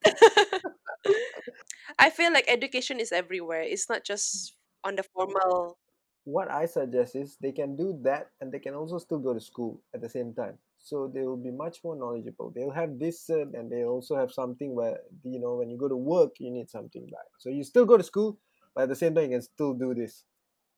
I 1.98 2.10
feel 2.10 2.32
like 2.32 2.44
education 2.48 3.00
is 3.00 3.12
everywhere 3.12 3.62
it's 3.62 3.88
not 3.88 4.04
just 4.04 4.56
on 4.84 4.96
the 4.96 5.02
formal 5.02 5.78
What 6.24 6.50
I 6.50 6.66
suggest 6.66 7.16
is 7.16 7.36
they 7.40 7.52
can 7.52 7.76
do 7.76 7.98
that, 8.02 8.30
and 8.40 8.52
they 8.52 8.58
can 8.60 8.74
also 8.74 8.98
still 8.98 9.18
go 9.18 9.34
to 9.34 9.40
school 9.40 9.80
at 9.94 10.00
the 10.00 10.08
same 10.08 10.34
time. 10.34 10.58
So 10.78 11.08
they 11.12 11.22
will 11.26 11.36
be 11.36 11.50
much 11.50 11.82
more 11.84 11.96
knowledgeable. 11.96 12.50
They'll 12.54 12.70
have 12.70 12.98
this 12.98 13.26
cert, 13.26 13.54
and 13.54 13.70
they 13.70 13.84
also 13.84 14.16
have 14.16 14.30
something 14.32 14.74
where 14.74 14.98
you 15.24 15.40
know 15.40 15.56
when 15.56 15.70
you 15.70 15.78
go 15.78 15.88
to 15.88 15.96
work, 15.96 16.32
you 16.38 16.50
need 16.50 16.70
something 16.70 17.06
back. 17.10 17.28
So 17.38 17.50
you 17.50 17.64
still 17.64 17.86
go 17.86 17.96
to 17.96 18.04
school, 18.04 18.38
but 18.74 18.82
at 18.84 18.88
the 18.90 18.96
same 18.96 19.14
time, 19.14 19.24
you 19.24 19.30
can 19.38 19.42
still 19.42 19.74
do 19.74 19.94
this. 19.94 20.24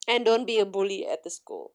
and 0.09 0.25
don't 0.25 0.47
be 0.47 0.59
a 0.59 0.65
bully 0.67 1.07
at 1.07 1.23
the 1.25 1.31
school 1.31 1.73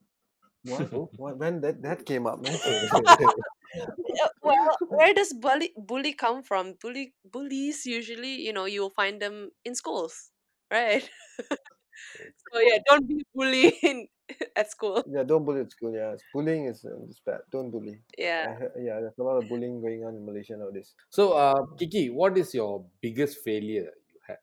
What? 0.63 0.91
what 1.17 1.38
when 1.38 1.62
that 1.62 1.82
that 1.82 2.06
came 2.06 2.28
up, 2.28 2.41
man? 2.41 2.56
Uh, 2.56 3.28
well 4.43 4.78
where 4.89 5.13
does 5.13 5.34
bully 5.34 5.72
bully 5.78 6.13
come 6.13 6.41
from 6.41 6.74
bully 6.82 7.13
bullies 7.24 7.86
usually 7.86 8.41
you 8.41 8.54
know 8.54 8.65
you'll 8.65 8.89
find 8.89 9.22
them 9.22 9.52
in 9.63 9.76
schools 9.76 10.32
right 10.72 11.08
so 12.50 12.60
yeah 12.60 12.78
don't 12.89 13.08
be 13.08 13.24
bullying 13.36 14.08
at 14.56 14.69
school 14.72 15.04
yeah, 15.10 15.24
don't 15.24 15.43
bully 15.43 15.62
at 15.62 15.72
school. 15.72 15.93
Yeah, 15.93 16.15
bullying 16.34 16.65
is, 16.65 16.86
um, 16.86 17.08
is 17.10 17.19
bad. 17.26 17.39
Don't 17.52 17.72
bully. 17.72 18.00
yeah 18.17 18.45
I 18.50 18.54
heard, 18.54 18.72
yeah, 18.78 19.00
there's 19.02 19.17
a 19.17 19.24
lot 19.24 19.38
of 19.38 19.50
bullying 19.50 19.82
going 19.82 20.04
on 20.06 20.15
in 20.15 20.26
Malaysia 20.26 20.56
nowadays. 20.56 20.93
So, 21.10 21.34
uh, 21.34 21.65
Kiki, 21.78 22.10
what 22.10 22.38
is 22.38 22.54
your 22.54 22.86
biggest 23.02 23.39
failure 23.43 23.89
you 23.89 24.19
had? 24.28 24.38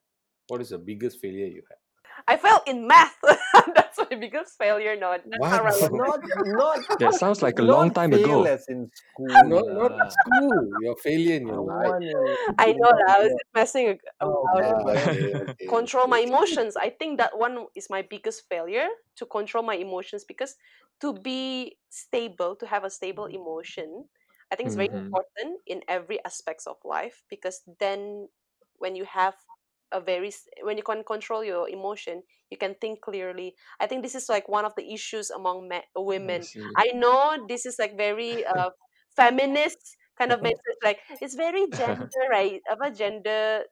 What 0.47 0.61
is 0.61 0.69
the 0.69 0.77
biggest 0.77 1.19
failure 1.21 1.45
you 1.47 1.63
had? 1.69 1.79
I 2.27 2.37
failed 2.37 2.61
in 2.67 2.87
math. 2.87 3.15
That's 3.75 3.97
my 3.99 4.17
biggest 4.17 4.57
failure. 4.57 4.95
No, 4.97 5.17
not 5.25 5.41
What? 5.41 5.91
Not 5.91 6.21
not 6.35 6.79
That 6.99 7.13
sounds 7.13 7.41
like 7.41 7.59
a 7.59 7.61
long 7.63 7.91
time 7.93 8.13
ago. 8.13 8.49
in 8.67 8.89
school. 8.93 9.43
Not 9.47 9.65
not 9.71 9.91
lah. 9.91 9.99
at 10.01 10.11
school. 10.11 10.73
Your 10.79 10.95
failure 11.03 11.35
in 11.35 11.47
your 11.47 11.61
life. 11.61 11.95
Someone 12.11 12.37
I 12.57 12.73
know 12.73 12.91
that. 12.91 13.05
I 13.09 13.19
was 13.23 13.29
yeah. 13.29 13.37
just 13.37 13.53
messing 13.53 13.87
ag- 13.87 14.01
Oh, 14.21 14.47
around. 14.55 14.89
okay. 14.89 15.07
Okay, 15.07 15.33
okay, 15.35 15.69
Control 15.69 16.07
my 16.07 16.19
emotions. 16.19 16.75
I 16.77 16.89
think 16.89 17.17
that 17.19 17.37
one 17.37 17.67
is 17.75 17.89
my 17.89 18.01
biggest 18.01 18.47
failure 18.49 18.87
to 19.17 19.25
control 19.25 19.63
my 19.63 19.75
emotions 19.75 20.23
because 20.27 20.55
to 21.01 21.13
be 21.13 21.77
stable, 21.89 22.55
to 22.57 22.67
have 22.67 22.83
a 22.83 22.89
stable 22.89 23.25
emotion, 23.25 24.09
I 24.51 24.55
think 24.55 24.67
it's 24.67 24.75
very 24.75 24.89
Mhm. 24.89 25.03
important 25.05 25.61
in 25.67 25.83
every 25.87 26.23
aspects 26.25 26.67
of 26.67 26.77
life 26.83 27.23
because 27.29 27.61
then 27.79 28.29
when 28.77 28.95
you 28.95 29.05
have 29.05 29.35
a 29.91 30.01
very 30.01 30.31
when 30.63 30.77
you 30.77 30.83
can 30.83 31.03
control 31.03 31.43
your 31.43 31.69
emotion 31.69 32.21
you 32.49 32.57
can 32.57 32.75
think 32.81 33.01
clearly 33.01 33.55
i 33.79 33.87
think 33.87 34.03
this 34.03 34.15
is 34.15 34.29
like 34.29 34.47
one 34.49 34.65
of 34.65 34.73
the 34.75 34.93
issues 34.93 35.29
among 35.29 35.67
me- 35.69 35.83
I 36.17 36.39
women 36.39 36.41
see. 36.41 36.61
I 36.75 36.91
know 36.93 37.45
this 37.47 37.65
is 37.65 37.77
like 37.79 37.97
very 37.97 38.45
uh 38.45 38.69
feminist 39.15 39.97
kind 40.17 40.31
of 40.31 40.41
message, 40.41 40.77
like 40.83 40.99
it's 41.21 41.35
very 41.35 41.67
gender 41.71 42.25
right, 42.29 42.61
about 42.69 42.95
gender, 42.95 43.63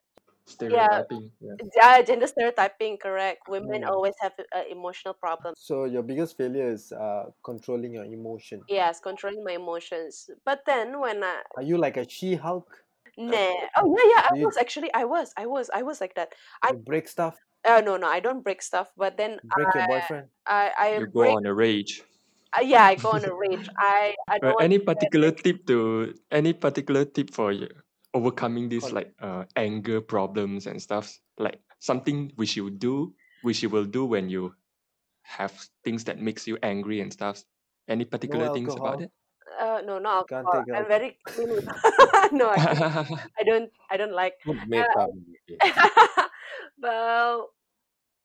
yeah, 0.68 0.86
Stereotyping. 0.88 1.30
Yeah. 1.40 1.56
yeah, 1.76 2.02
gender 2.02 2.26
stereotyping. 2.26 2.98
Correct. 2.98 3.48
Women 3.48 3.82
Mm. 3.82 3.88
always 3.88 4.14
have 4.20 4.32
uh, 4.54 4.62
emotional 4.70 5.14
problems. 5.14 5.56
So 5.58 5.84
your 5.84 6.02
biggest 6.02 6.36
failure 6.36 6.70
is 6.70 6.92
uh, 6.92 7.30
controlling 7.42 7.92
your 7.94 8.04
emotion. 8.04 8.62
Yes, 8.68 9.00
controlling 9.00 9.42
my 9.44 9.52
emotions. 9.52 10.30
But 10.44 10.62
then 10.66 10.98
when 11.00 11.22
I 11.24 11.42
Are 11.56 11.62
you 11.62 11.76
like 11.76 11.96
a 11.96 12.08
She-Hulk? 12.08 12.85
Nah, 13.16 13.54
oh 13.76 13.96
yeah, 13.98 14.08
yeah, 14.14 14.22
I 14.30 14.34
Do 14.34 14.40
you, 14.40 14.46
was 14.46 14.56
actually, 14.56 14.92
I 14.94 15.04
was, 15.04 15.32
I 15.36 15.46
was, 15.46 15.70
I 15.74 15.82
was 15.82 16.00
like 16.00 16.14
that. 16.14 16.32
I 16.62 16.72
you 16.72 16.78
break 16.78 17.08
stuff? 17.08 17.36
uh, 17.66 17.82
no, 17.84 17.96
no, 17.96 18.06
I 18.08 18.20
don't 18.20 18.42
break 18.42 18.62
stuff. 18.62 18.92
But 18.96 19.16
then 19.16 19.40
Break 19.42 19.74
your 19.74 19.84
I, 19.84 19.86
boyfriend? 19.86 20.28
I, 20.46 20.70
I 20.78 20.98
You 21.00 21.06
go 21.06 21.36
on 21.36 21.46
a 21.46 21.54
rage. 21.54 22.02
Uh, 22.56 22.62
yeah, 22.62 22.84
I 22.84 22.94
go 22.94 23.10
on 23.12 23.24
a 23.24 23.34
rage. 23.34 23.68
I, 23.78 24.14
I 24.28 24.38
don't 24.38 24.60
Uh, 24.60 24.62
any 24.62 24.78
particular 24.78 25.30
things. 25.30 25.42
tip 25.42 25.66
to 25.66 26.14
any 26.30 26.52
particular 26.52 27.04
tip 27.04 27.30
for 27.34 27.52
you 27.52 27.68
overcoming 28.14 28.68
this 28.68 28.92
like 28.92 29.12
uh, 29.20 29.44
anger 29.56 30.00
problems 30.00 30.66
and 30.66 30.80
stuff? 30.80 31.18
Like 31.38 31.60
something 31.80 32.32
which 32.36 32.56
you 32.56 32.70
do, 32.70 33.12
which 33.42 33.62
you 33.62 33.68
will 33.68 33.84
do 33.84 34.06
when 34.06 34.30
you 34.30 34.54
have 35.22 35.52
things 35.84 36.04
that 36.04 36.20
makes 36.20 36.46
you 36.46 36.56
angry 36.62 37.00
and 37.00 37.12
stuff. 37.12 37.42
Any 37.88 38.04
no 38.04 38.10
particular 38.10 38.48
things 38.48 38.74
about 38.74 39.02
it? 39.02 39.10
Uh, 39.60 39.80
no, 39.86 39.98
not 39.98 40.28
Can't 40.28 40.46
alcohol. 40.46 40.64
I'm 40.74 40.86
very 40.86 41.18
clean. 41.24 41.48
with- 41.48 41.64
no, 42.32 42.50
I 42.50 42.74
don't. 42.74 43.20
I 43.38 43.42
don't. 43.44 43.70
I 43.90 43.96
don't 43.96 44.12
like. 44.12 44.34
Uh, 44.46 44.54
makeup. 44.66 45.10
Okay. 45.50 45.72
well, 46.82 47.50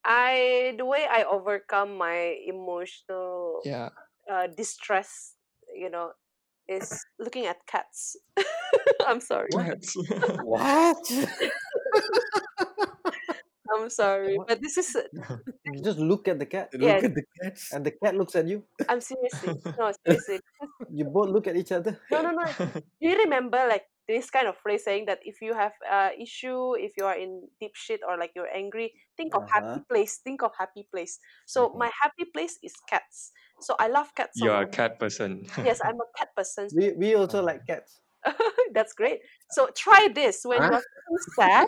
I 0.03 0.73
the 0.77 0.85
way 0.85 1.05
I 1.09 1.23
overcome 1.23 1.97
my 1.97 2.37
emotional 2.45 3.61
yeah. 3.63 3.89
uh, 4.29 4.47
distress, 4.47 5.35
you 5.75 5.89
know, 5.89 6.11
is 6.67 7.05
looking 7.19 7.45
at 7.45 7.65
cats. 7.67 8.17
I'm 9.05 9.21
sorry. 9.21 9.49
Cats. 9.51 9.95
What? 10.43 10.97
I'm 13.73 13.89
sorry, 13.89 14.35
What? 14.37 14.47
but 14.47 14.61
this 14.63 14.77
is 14.77 14.95
You 15.63 15.81
just 15.83 15.99
look 15.99 16.27
at 16.27 16.39
the 16.39 16.45
cat, 16.45 16.69
Look 16.73 16.81
yes. 16.83 17.03
at 17.03 17.15
the 17.15 17.23
cats. 17.41 17.71
and 17.73 17.85
the 17.85 17.91
cat 17.91 18.15
looks 18.15 18.35
at 18.35 18.47
you. 18.47 18.63
I'm 18.89 19.01
seriously 19.01 19.55
no 19.79 19.91
seriously. 20.05 20.39
because- 20.39 20.91
You 20.91 21.05
both 21.05 21.29
look 21.29 21.47
at 21.47 21.55
each 21.55 21.71
other. 21.71 21.99
No, 22.11 22.21
no, 22.21 22.31
no. 22.31 22.45
Do 22.59 22.83
you 22.99 23.17
remember 23.23 23.57
like 23.69 23.85
this 24.07 24.29
kind 24.29 24.47
of 24.47 24.57
phrase 24.59 24.83
saying 24.83 25.05
that 25.07 25.19
if 25.23 25.39
you 25.41 25.53
have 25.53 25.71
a 25.89 26.11
issue, 26.19 26.75
if 26.75 26.91
you 26.97 27.05
are 27.05 27.15
in 27.15 27.47
deep 27.61 27.75
shit 27.75 28.01
or 28.03 28.17
like 28.17 28.31
you're 28.35 28.51
angry, 28.51 28.91
think 29.15 29.35
of 29.35 29.43
Uh-huh. 29.47 29.61
happy 29.61 29.81
place. 29.87 30.19
Think 30.19 30.43
of 30.43 30.51
happy 30.57 30.83
place. 30.91 31.19
So 31.47 31.69
Mhm. 31.69 31.77
my 31.87 31.89
happy 32.01 32.25
place 32.27 32.59
is 32.63 32.73
cats. 32.89 33.31
So 33.61 33.75
I 33.79 33.87
love 33.87 34.11
cats 34.17 34.35
so 34.39 34.45
You're 34.45 34.61
a 34.63 34.67
cat 34.67 34.99
person. 34.99 35.47
Yes, 35.63 35.79
I'm 35.85 35.95
a 36.01 36.09
cat 36.17 36.35
person. 36.35 36.67
We 36.75 36.91
we 36.97 37.15
also 37.15 37.39
Uh, 37.39 37.55
like 37.55 37.63
cats. 37.69 38.01
That's 38.75 38.93
great. 38.93 39.21
So 39.55 39.69
try 39.73 40.09
this 40.13 40.43
when 40.45 40.59
Huh? 40.61 40.77
you're 40.77 40.85
feeling 41.07 41.29
sad. 41.39 41.67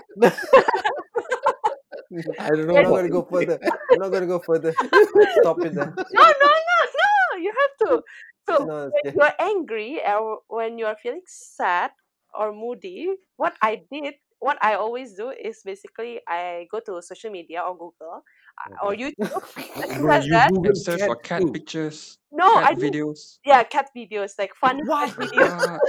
I 2.40 2.50
don't 2.50 2.68
know 2.68 2.78
I'm 2.78 2.84
not 2.84 2.96
gonna 2.96 3.10
go 3.10 3.24
further. 3.24 3.60
I'm 3.92 4.00
not 4.00 4.12
gonna 4.12 4.28
go 4.28 4.40
further. 4.40 4.74
Stop 5.42 5.64
it 5.66 5.74
there. 5.74 5.94
No, 5.96 6.24
no, 6.24 6.50
no, 6.50 6.78
no. 7.00 7.38
You 7.40 7.54
have 7.60 7.88
to. 7.90 8.04
So 8.48 8.64
No, 8.66 8.92
when 9.04 9.14
you're 9.16 9.34
angry 9.40 10.02
or 10.06 10.40
when 10.48 10.78
you're 10.78 10.96
feeling 11.02 11.22
sad 11.26 11.92
or 12.34 12.54
moody, 12.54 13.16
what 13.38 13.56
I 13.62 13.82
did, 13.92 14.16
what 14.40 14.58
I 14.62 14.76
always 14.76 15.14
do 15.16 15.30
is 15.32 15.62
basically 15.64 16.20
I 16.28 16.68
go 16.72 16.80
to 16.86 17.02
social 17.02 17.32
media 17.32 17.62
or 17.62 17.74
Google 17.74 18.24
uh, 18.60 18.86
or 18.86 18.94
YouTube. 18.94 19.44
As 19.84 19.92
soon 19.96 20.02
Bro, 20.02 20.20
you 20.20 20.32
that, 20.32 20.52
Google 20.52 20.72
and 20.72 20.78
search 20.78 21.04
for 21.04 21.16
cat 21.16 21.42
cat 21.42 21.42
too. 21.42 21.52
pictures, 21.52 22.18
no, 22.32 22.54
cat 22.54 22.64
I 22.64 22.74
do. 22.76 22.92
videos. 22.92 23.40
Yeah, 23.46 23.64
cat 23.64 23.90
videos 23.96 24.34
like 24.38 24.54
funny 24.56 24.84
cat 24.84 25.12
videos. 25.12 25.80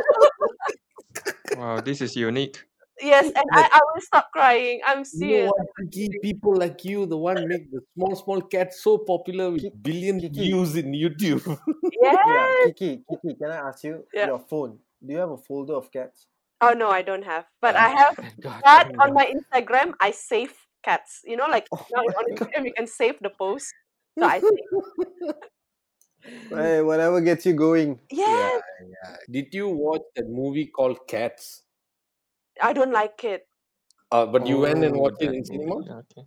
Wow, 1.56 1.80
this 1.80 2.00
is 2.00 2.16
unique. 2.16 2.64
Yes, 3.00 3.26
and 3.26 3.44
I, 3.52 3.68
I 3.72 3.80
will 3.92 4.00
stop 4.00 4.30
crying. 4.33 4.80
I'm 4.87 5.04
serious. 5.04 5.50
You 5.50 5.64
know 5.83 5.88
Kiki? 5.90 6.18
People 6.22 6.57
like 6.57 6.85
you, 6.85 7.07
the 7.07 7.16
one 7.16 7.46
make 7.48 7.70
the 7.70 7.80
small, 7.94 8.14
small 8.16 8.40
cat 8.42 8.72
so 8.74 8.98
popular 8.98 9.50
with 9.50 9.62
Ki- 9.62 9.70
billion 9.83 10.20
Kiki. 10.20 10.40
views 10.50 10.76
in 10.76 10.92
YouTube. 10.92 11.42
Yeah. 12.00 12.16
Yeah, 12.26 12.46
Kiki, 12.66 13.04
Kiki, 13.11 13.35
can 13.40 13.50
I 13.50 13.57
ask 13.68 13.85
you 13.85 14.04
Yeah. 14.14 14.26
your 14.26 14.38
phone? 14.38 14.78
Do 15.04 15.12
you 15.12 15.18
have 15.18 15.30
a 15.30 15.37
folder 15.38 15.74
of 15.74 15.90
cats? 15.90 16.26
Oh 16.61 16.72
no, 16.72 16.88
I 16.88 17.02
don't 17.02 17.24
have. 17.24 17.46
But 17.61 17.76
I 17.76 17.92
oh, 17.92 17.96
have 17.96 18.16
Thank 18.16 18.40
God. 18.40 18.62
that 18.64 18.85
Thank 18.88 19.02
on 19.02 19.12
my 19.14 19.26
Instagram. 19.26 19.94
I 20.00 20.12
save 20.12 20.54
cats. 20.83 21.20
You 21.24 21.37
know, 21.37 21.46
like 21.46 21.66
Oh 21.72 21.85
now 21.92 22.02
my 22.07 22.12
on 22.14 22.24
God. 22.37 22.48
Instagram 22.48 22.64
you 22.66 22.72
can 22.72 22.87
save 22.87 23.18
the 23.20 23.30
post. 23.30 23.74
So 24.18 24.24
I 24.26 24.40
save. 24.40 25.35
Hey, 26.50 26.80
whatever 26.80 27.20
gets 27.20 27.44
you 27.44 27.52
going. 27.52 28.00
yeah, 28.11 28.26
Yes, 28.26 28.62
yeah. 28.88 29.16
Did 29.30 29.52
you 29.52 29.68
watch 29.68 30.02
that 30.16 30.28
movie 30.28 30.66
called 30.66 31.07
Cats? 31.07 31.63
I 32.62 32.73
don't 32.73 32.93
like 32.93 33.25
it. 33.25 33.49
Uh, 34.11 34.25
but 34.25 34.47
you 34.47 34.61
went 34.61 34.83
and 34.83 34.97
Oh, 34.97 34.99
watched 34.99 35.21
it 35.21 35.35
in 35.35 35.45
cinema? 35.45 35.75
Okay. 35.99 36.27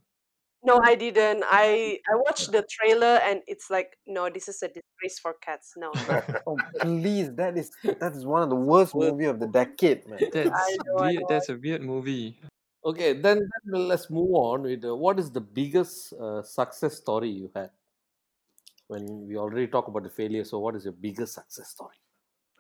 No, 0.64 0.80
I 0.84 0.96
didn't. 0.96 1.44
I 1.46 2.00
I 2.12 2.16
watched 2.16 2.52
the 2.52 2.64
trailer 2.70 3.20
and 3.24 3.42
it's 3.48 3.70
like, 3.70 3.98
no, 4.06 4.30
this 4.30 4.48
is 4.50 4.62
a 4.64 4.68
disgrace 4.68 5.20
for 5.20 5.34
cats. 5.36 5.74
No, 5.78 6.02
no. 6.02 6.26
Oh 6.48 6.64
please, 6.80 7.34
that 7.36 7.58
is 7.58 7.72
that 8.00 8.14
is 8.14 8.26
one 8.26 8.42
of 8.44 8.50
the 8.50 8.56
worst 8.56 8.94
Worst 8.94 9.16
movie 9.18 9.26
of 9.26 9.40
the 9.40 9.48
decade, 9.48 10.08
man. 10.08 10.30
That's 10.32 10.78
I 10.78 10.78
know, 10.86 10.96
weird. 10.98 11.28
That's 11.28 11.50
a 11.50 11.58
weird 11.58 11.82
movie. 11.82 12.40
Okay, 12.86 13.14
then, 13.14 13.40
then 13.66 13.88
let's 13.88 14.10
move 14.10 14.32
on 14.34 14.62
with 14.64 14.86
uh, 14.86 14.96
what 14.96 15.20
is 15.20 15.32
the 15.32 15.42
biggest 15.42 16.14
uh, 16.14 16.42
success 16.44 16.96
story 16.98 17.30
you 17.30 17.52
had? 17.54 17.72
When 18.88 19.28
we 19.28 19.38
already 19.38 19.68
talk 19.70 19.88
about 19.88 20.04
the 20.04 20.10
failure, 20.10 20.44
so 20.44 20.60
what 20.60 20.76
is 20.76 20.84
your 20.84 20.92
biggest 20.92 21.36
success 21.36 21.70
story? 21.70 21.96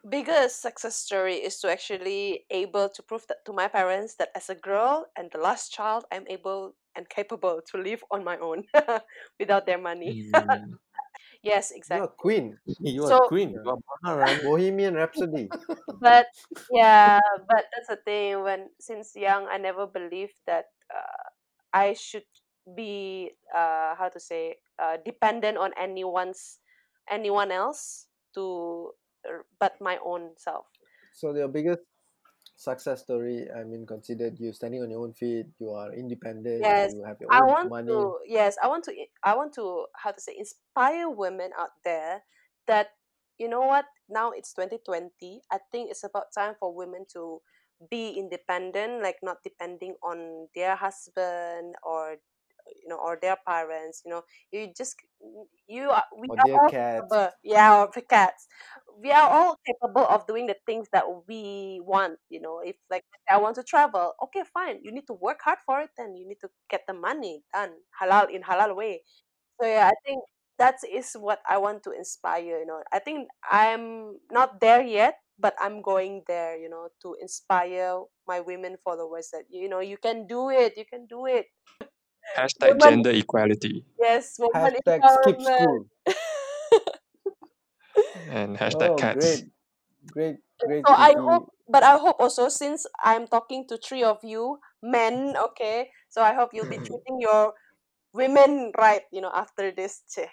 Biggest 0.10 0.62
success 0.62 0.96
story 0.96 1.36
is 1.36 1.60
to 1.60 1.72
actually 1.72 2.46
able 2.50 2.89
to 2.89 3.04
prove 3.04 3.26
that 3.28 3.43
to 3.46 3.54
my 3.54 3.67
parents 3.67 4.15
that 4.15 4.30
as 4.36 4.50
a 4.50 4.56
girl 4.56 5.08
and 5.17 5.30
the 5.32 5.39
last 5.39 5.72
child, 5.74 6.06
I'm 6.12 6.26
able 6.28 6.76
and 6.96 7.10
capable 7.10 7.62
to 7.72 7.78
live 7.78 8.04
on 8.12 8.24
my 8.24 8.38
own 8.38 8.63
without 9.39 9.65
their 9.65 9.78
money. 9.78 10.30
Mm. 10.34 10.78
yes, 11.43 11.72
You're 11.72 11.78
exactly. 11.78 12.06
a 12.06 12.08
queen. 12.08 12.58
You 12.80 13.04
are 13.06 13.08
So- 13.10 13.28
queen. 13.28 13.52
You 13.52 13.70
are 13.70 13.78
Maharani. 14.04 14.43
Bohemian 14.43 14.93
Rhapsody. 14.96 15.50
but 16.02 16.28
yeah 16.72 17.20
but 17.48 17.65
that's 17.74 17.88
the 17.89 17.98
thing 18.06 18.41
when 18.43 18.70
since 18.80 19.15
young 19.15 19.48
i 19.50 19.58
never 19.58 19.88
believed 19.88 20.36
that 20.46 20.65
uh, 20.93 21.28
i 21.74 21.93
should 21.93 22.28
be 22.76 23.32
uh, 23.56 23.96
how 23.96 24.10
to 24.12 24.20
say 24.20 24.58
uh, 24.80 24.98
dependent 25.06 25.58
on 25.58 25.72
anyone's 25.80 26.60
anyone 27.10 27.52
else 27.52 28.08
to 28.36 28.91
but 29.60 29.80
my 29.82 29.98
own 30.04 30.32
self 30.38 30.66
So 31.12 31.36
your 31.36 31.50
biggest 31.50 31.82
success 32.56 33.04
story, 33.04 33.50
I 33.52 33.63
mean, 33.63 33.86
considered 33.86 34.40
you 34.40 34.54
standing 34.54 34.82
on 34.84 34.90
your 34.92 35.04
own 35.04 35.13
feet, 35.13 35.48
you 35.60 35.72
are 35.72 35.94
independent, 35.94 36.78
Yes, 36.78 36.94
you 36.94 37.04
have 37.04 37.22
your 37.22 37.32
i 37.32 37.42
want 37.44 37.72
money. 37.76 37.88
to 37.88 38.20
yes 38.26 38.58
i 38.63 38.68
want 38.68 38.84
to 38.84 38.92
i- 38.92 39.12
i 39.24 39.36
want 39.36 39.54
to 39.54 39.86
how 39.96 40.12
to 40.12 40.22
say 40.22 40.36
inspire 40.38 41.10
women 41.10 41.52
out 41.58 41.72
there 41.84 42.24
that 42.68 42.96
you 43.38 43.48
know 43.48 43.62
what 43.62 43.86
now 44.10 44.32
it's 44.32 44.54
2020 44.54 45.42
i 45.52 45.60
think 45.72 45.90
it's 45.92 46.04
about 46.04 46.34
time 46.34 46.56
for 46.60 46.74
women 46.74 47.06
to 47.12 47.42
be 47.92 48.10
independent 48.18 49.04
like 49.04 49.18
not 49.22 49.38
depending 49.44 49.96
on 50.02 50.48
their 50.56 50.76
husband 50.76 51.76
or 51.84 52.18
you 52.82 52.88
know 52.90 52.98
or 52.98 53.18
their 53.22 53.38
parents 53.48 54.02
you 54.06 54.12
know 54.12 54.24
you 54.52 54.72
just 54.78 54.96
you 55.68 55.90
are 55.90 56.04
we 56.18 56.28
Or 56.28 56.38
are 56.38 56.50
all 56.54 56.70
cats. 56.70 56.88
capable 56.96 57.30
yeah 57.44 57.82
or 57.82 57.90
the 57.94 58.02
cats. 58.02 58.48
We 59.00 59.12
are 59.12 59.30
all 59.30 59.58
capable 59.66 60.06
of 60.08 60.26
doing 60.28 60.48
the 60.48 60.58
things 60.66 60.88
that 60.92 61.06
we 61.28 61.80
want 61.84 62.20
you 62.30 62.42
know 62.42 62.60
if 62.64 62.76
like 62.90 63.04
i 63.30 63.38
want 63.38 63.56
to 63.56 63.64
travel 63.64 64.14
okay 64.24 64.44
fine 64.54 64.80
you 64.84 64.92
need 64.92 65.06
to 65.08 65.14
work 65.14 65.40
hard 65.44 65.60
for 65.66 65.82
it 65.82 65.92
then 65.98 66.16
you 66.16 66.28
need 66.28 66.40
to 66.42 66.50
get 66.70 66.82
the 66.88 66.94
money 66.94 67.44
done 67.54 67.74
halal 68.02 68.30
in 68.30 68.42
halal 68.44 68.76
way. 68.76 69.04
So 69.62 69.68
yeah 69.68 69.90
i 69.92 69.98
think 70.06 70.24
that 70.58 70.78
is 70.90 71.14
what 71.14 71.42
i 71.50 71.58
want 71.58 71.84
to 71.84 71.92
inspire 71.92 72.60
you 72.60 72.66
know. 72.66 72.84
I 72.92 73.00
think 73.00 73.30
i'm 73.50 74.18
not 74.32 74.60
there 74.62 74.82
yet 74.84 75.16
but 75.40 75.56
i'm 75.60 75.82
going 75.82 76.24
there 76.28 76.58
you 76.58 76.70
know 76.70 76.90
to 77.04 77.16
inspire 77.22 78.02
my 78.28 78.40
women 78.42 78.78
followers 78.84 79.30
that 79.34 79.46
you 79.50 79.70
know 79.70 79.80
you 79.80 79.98
can 79.98 80.28
do 80.28 80.50
it 80.50 80.78
you 80.78 80.86
can 80.86 81.06
do 81.08 81.26
it 81.26 81.48
Hashtag 82.36 82.76
Women- 82.76 82.80
gender 82.82 83.12
equality 83.12 83.86
yes 84.00 84.36
woman 84.40 84.74
Hashtag 84.76 85.00
skip 85.00 85.38
empowerment. 85.40 85.60
school. 85.62 85.80
and 88.30 88.58
hashtag 88.58 88.90
Oh, 88.94 88.96
cats. 88.96 89.26
great, 89.26 89.44
great, 90.12 90.36
great. 90.66 90.84
so 90.88 90.94
i 90.94 91.13
hope 91.18 91.50
but 91.70 91.84
i 91.84 91.98
hope 91.98 92.18
also 92.20 92.50
since 92.50 92.86
i'm 93.04 93.28
talking 93.28 93.66
to 93.68 93.78
three 93.78 94.04
of 94.04 94.20
you 94.24 94.60
men 94.84 95.36
okay 95.38 95.90
so 96.10 96.22
i 96.22 96.34
hope 96.34 96.52
you'll 96.54 96.70
be 96.70 96.78
treating 96.88 97.18
your 97.20 97.54
women 98.13 98.72
right 98.78 99.04
you 99.12 99.22
know 99.22 99.32
after 99.34 99.72
this 99.72 100.04
che. 100.10 100.28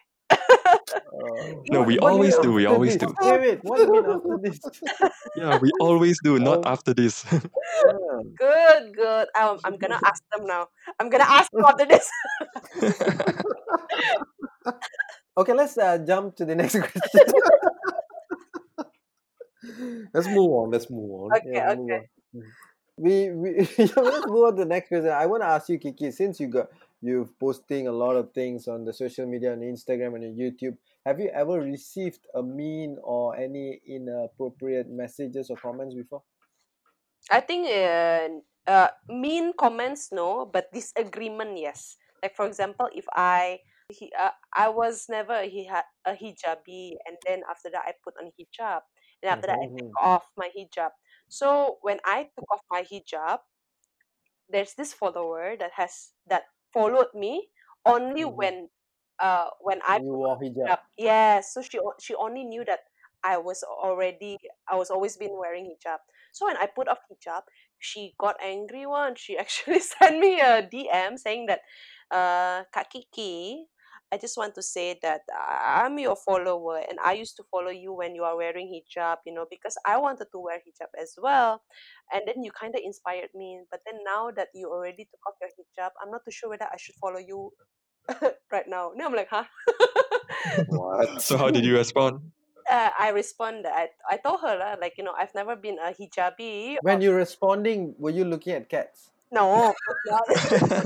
Oh. 1.13 1.65
No, 1.71 1.83
we 1.83 1.99
What 1.99 2.13
do 2.13 2.23
you 2.23 2.33
always 2.33 2.39
do. 2.39 2.53
We 2.53 2.67
always 2.67 2.97
this? 2.97 2.97
do. 2.97 3.15
Wait, 3.21 3.41
wait. 3.41 3.59
What 3.63 3.79
do 3.79 3.85
you 3.85 3.91
mean 3.93 4.05
after 4.07 4.39
this? 4.43 4.61
Yeah, 5.35 5.59
we 5.61 5.71
always 5.81 6.19
do. 6.23 6.39
Not 6.39 6.61
Oh. 6.61 6.65
after 6.65 6.95
this. 6.95 7.25
Good 8.39 8.95
good 8.95 9.29
I'm, 9.35 9.59
I'm 9.65 9.77
gonna 9.79 10.01
ask 10.05 10.23
them 10.33 10.47
now 10.47 10.69
i'm 11.01 11.09
gonna 11.11 11.25
ask 11.29 11.51
them 11.53 11.65
after 11.65 11.87
this 11.87 12.09
Okay, 15.37 15.53
let's 15.53 15.77
uh, 15.79 15.99
jump 15.99 16.37
to 16.37 16.45
the 16.45 16.55
next 16.55 16.77
question. 16.79 17.35
Let's 20.13 20.27
move 20.29 20.51
on. 20.53 20.71
Let's 20.71 20.91
move 20.91 21.11
on. 21.11 21.33
okay 21.37 21.51
Yeah, 21.53 21.71
okay 21.73 22.01
on. 22.35 22.43
We 22.97 23.31
we 23.31 23.53
let's 23.79 24.27
move 24.27 24.45
on 24.47 24.57
to 24.57 24.63
the 24.63 24.67
next 24.67 24.89
question. 24.89 25.11
I 25.11 25.27
want 25.27 25.43
to 25.43 25.47
ask 25.49 25.69
you, 25.69 25.79
Kiki, 25.79 26.11
since 26.13 26.39
you 26.41 26.49
got 26.49 26.69
you've 27.05 27.39
posting 27.39 27.87
a 27.89 27.93
lot 27.93 28.17
of 28.17 28.33
things 28.33 28.69
on 28.69 28.85
the 28.85 28.93
social 28.93 29.27
media, 29.27 29.53
on 29.53 29.61
Instagram 29.61 30.15
and 30.17 30.25
on 30.25 30.37
YouTube. 30.37 30.79
Have 31.07 31.21
you 31.21 31.29
ever 31.29 31.61
received 31.61 32.27
a 32.35 32.43
mean 32.43 32.99
or 33.03 33.37
any 33.37 33.81
inappropriate 33.87 34.89
messages 34.89 35.51
or 35.51 35.59
comments 35.59 35.95
before? 35.95 36.25
I 37.31 37.41
think 37.41 37.69
uh, 37.69 38.29
uh, 38.71 38.91
mean 39.09 39.53
comments 39.57 40.13
no, 40.13 40.45
but 40.47 40.73
disagreement 40.73 41.57
yes. 41.59 41.97
Like 42.23 42.37
for 42.37 42.47
example, 42.47 42.89
if 42.95 43.07
I 43.13 43.61
he 43.89 44.13
uh, 44.19 44.33
I 44.55 44.69
was 44.69 45.07
never 45.09 45.43
he 45.45 45.65
had 45.67 45.85
a 46.05 46.13
hijabi, 46.15 46.97
and 47.07 47.17
then 47.27 47.43
after 47.49 47.71
that 47.71 47.85
I 47.87 47.95
put 48.05 48.15
on 48.21 48.33
hijab, 48.39 48.83
and 49.23 49.29
after 49.31 49.47
that 49.49 49.59
I 49.61 49.67
Mhm. 49.67 49.79
took 49.79 50.05
off 50.05 50.25
my 50.37 50.51
hijab. 50.53 50.91
So 51.29 51.79
when 51.83 52.01
I 52.05 52.29
took 52.37 52.45
off 52.53 52.61
my 52.71 52.83
hijab, 52.85 53.41
there's 54.49 54.75
this 54.75 54.93
follower 54.93 55.57
that 55.57 55.73
has 55.77 56.13
that 56.27 56.45
followed 56.75 57.15
me 57.15 57.49
only 57.87 58.25
Mhm. 58.25 58.35
when 58.37 58.57
uh 59.21 59.51
when 59.61 59.81
I 59.87 60.01
You 60.03 60.15
wore 60.15 60.37
hijab. 60.39 60.79
Yeah, 60.99 61.41
so 61.41 61.63
she 61.63 61.79
she 62.01 62.15
only 62.15 62.45
knew 62.45 62.65
that 62.65 62.81
I 63.25 63.39
was 63.39 63.63
already 63.65 64.39
I 64.69 64.77
was 64.77 64.91
always 64.91 65.17
been 65.17 65.37
wearing 65.39 65.67
hijab. 65.71 66.01
So 66.33 66.47
when 66.47 66.57
I 66.59 66.67
put 66.67 66.89
off 66.89 67.01
hijab, 67.11 67.43
she 67.79 68.15
got 68.19 68.37
angry 68.43 68.87
one. 68.87 69.17
She 69.17 69.39
actually 69.43 69.81
sent 69.81 70.19
me 70.21 70.41
a 70.41 70.63
DM 70.63 71.19
saying 71.19 71.47
that, 71.47 71.63
uh, 72.11 72.65
Kak 72.73 72.91
Kiki, 72.91 73.67
I 74.15 74.17
just 74.17 74.39
want 74.39 74.55
to 74.55 74.63
say 74.63 74.95
that 75.03 75.23
I- 75.35 75.83
I'm 75.83 75.99
your 75.99 76.15
follower 76.15 76.79
and 76.79 77.03
I 77.03 77.19
used 77.19 77.35
to 77.39 77.45
follow 77.51 77.75
you 77.75 77.91
when 77.93 78.15
you 78.15 78.23
are 78.23 78.37
wearing 78.39 78.71
hijab, 78.71 79.19
you 79.27 79.35
know, 79.35 79.47
because 79.51 79.75
I 79.85 79.99
wanted 79.99 80.31
to 80.31 80.39
wear 80.39 80.63
hijab 80.63 80.95
as 80.95 81.19
well. 81.19 81.67
And 82.15 82.23
then 82.31 82.47
you 82.47 82.53
kind 82.55 82.75
of 82.79 82.83
inspired 82.85 83.35
me. 83.35 83.67
But 83.75 83.81
then 83.85 83.99
now 84.07 84.31
that 84.39 84.55
you 84.55 84.71
already 84.71 85.11
took 85.11 85.19
off 85.27 85.35
your 85.43 85.51
hijab, 85.59 85.91
I'm 86.01 86.13
not 86.15 86.23
too 86.25 86.31
sure 86.31 86.49
whether 86.55 86.71
I 86.71 86.79
should 86.79 86.95
follow 87.03 87.19
you 87.19 87.51
right 88.55 88.69
now. 88.71 88.93
No, 88.95 89.07
I'm 89.11 89.17
like, 89.19 89.31
huh? 89.35 89.51
What? 90.71 91.21
so 91.27 91.37
how 91.37 91.51
did 91.51 91.65
you 91.65 91.75
respond? 91.83 92.31
uh, 92.71 92.91
I 92.99 93.11
responded. 93.11 93.67
I, 93.75 93.89
I 94.09 94.17
told 94.19 94.41
her 94.47 94.55
lah, 94.57 94.77
like 94.81 94.95
you 94.97 95.05
know 95.05 95.15
I've 95.19 95.35
never 95.35 95.57
been 95.57 95.77
a 95.83 95.91
hijabi. 95.93 96.79
When 96.81 97.01
you're 97.03 97.19
responding, 97.19 97.95
were 97.99 98.15
you 98.15 98.25
looking 98.25 98.55
at 98.55 98.71
cats? 98.71 99.11
No, 99.31 99.75
not. 100.05 100.23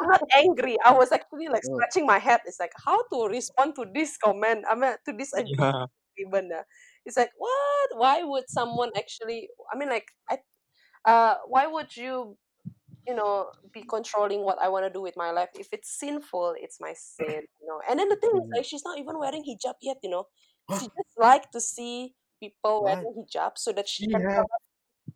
I'm 0.00 0.08
not 0.08 0.20
angry. 0.34 0.76
I 0.84 0.92
was 0.92 1.12
actually 1.12 1.48
like 1.48 1.62
Oh. 1.64 1.64
scratching 1.64 2.06
my 2.06 2.18
head. 2.18 2.40
It's 2.46 2.60
like 2.60 2.72
how 2.84 3.02
to 3.12 3.26
respond 3.28 3.74
to 3.76 3.86
this 3.92 4.16
comment. 4.18 4.64
I 4.70 4.74
mean 4.74 4.94
to 5.06 5.12
this 5.12 5.32
yeah. 5.36 5.86
agreement. 6.16 6.52
ah. 6.54 6.64
It's 7.06 7.16
like 7.16 7.30
what? 7.36 7.88
Why 7.96 8.22
would 8.24 8.44
someone 8.48 8.90
actually? 8.96 9.48
I 9.72 9.76
mean 9.78 9.88
like 9.90 10.06
I, 10.30 10.38
uh, 11.06 11.36
why 11.48 11.66
would 11.66 11.96
you? 11.96 12.36
You 13.08 13.14
know, 13.16 13.50
be 13.72 13.82
controlling 13.84 14.44
what 14.44 14.58
I 14.62 14.68
want 14.68 14.86
to 14.86 14.90
do 14.92 15.02
with 15.02 15.16
my 15.16 15.30
life. 15.32 15.50
If 15.58 15.68
it's 15.72 15.90
sinful, 15.98 16.54
it's 16.58 16.78
my 16.80 16.94
sin. 16.94 17.42
You 17.60 17.66
know. 17.68 17.80
And 17.88 17.98
then 18.00 18.08
the 18.08 18.16
thing 18.16 18.30
is, 18.36 18.42
Mhm. 18.42 18.56
like, 18.56 18.64
she's 18.66 18.84
not 18.84 18.98
even 18.98 19.18
wearing 19.18 19.42
hijab 19.44 19.74
yet. 19.82 19.98
You 20.02 20.10
know, 20.10 20.28
she 20.72 20.86
just 20.86 21.16
like 21.18 21.50
to 21.52 21.60
see 21.60 22.14
people 22.40 22.80
What? 22.80 22.84
wearing 22.84 23.14
hijab 23.18 23.58
so 23.58 23.72
that 23.72 23.88
she 23.88 24.02
She 24.02 24.08
can 24.08 24.22
have 24.28 24.46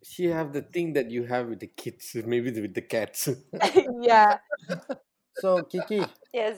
she 0.02 0.26
have 0.26 0.52
the 0.52 0.62
thing 0.62 0.92
that 0.94 1.10
you 1.10 1.24
have 1.24 1.48
with 1.48 1.60
the 1.60 1.66
kids, 1.66 2.14
maybe 2.26 2.50
with 2.60 2.74
the 2.74 2.82
cats. 2.82 3.28
yeah. 4.00 4.38
So 5.34 5.62
Kiki, 5.64 6.04
Yes. 6.32 6.56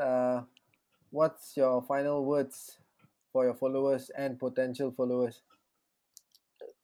uh, 0.00 0.42
what's 1.10 1.56
your 1.56 1.82
final 1.82 2.24
words 2.24 2.78
for 3.32 3.44
your 3.44 3.54
followers 3.54 4.10
and 4.16 4.38
potential 4.38 4.92
followers? 4.92 5.42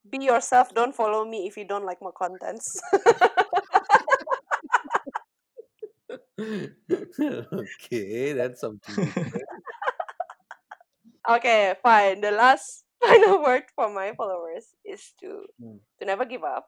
Be 0.08 0.24
yourself. 0.24 0.74
Don't 0.74 0.94
follow 0.94 1.24
me 1.24 1.46
if 1.46 1.56
you 1.56 1.64
don't 1.64 1.84
like 1.84 2.00
my 2.00 2.10
contents. 2.16 2.80
okay, 6.40 8.32
that's 8.32 8.60
something. 8.60 9.12
okay, 11.28 11.74
fine. 11.82 12.20
The 12.22 12.30
last 12.30 12.84
final 13.00 13.42
word 13.42 13.64
for 13.74 13.92
my 13.92 14.12
followers 14.16 14.74
is 14.91 15.12
to 15.20 15.47
Mm. 15.62 15.78
to 15.99 16.05
never 16.05 16.24
give 16.24 16.45
up. 16.45 16.66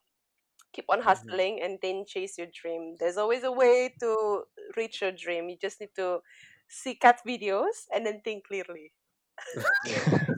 Keep 0.73 0.87
on 0.89 1.03
hustling 1.03 1.61
and 1.61 1.79
then 1.83 2.05
chase 2.07 2.39
your 2.39 2.49
dream. 2.49 2.97
There's 2.99 3.19
always 3.19 3.45
a 3.45 3.53
way 3.53 3.93
to 4.01 4.45
reach 4.77 5.03
your 5.03 5.13
dream. 5.13 5.51
You 5.51 5.59
just 5.61 5.81
need 5.81 5.93
to 5.97 6.23
see 6.69 6.95
cat 6.95 7.21
videos 7.29 7.85
and 7.93 8.07
then 8.07 8.23
think 8.25 8.47
clearly. 8.49 8.93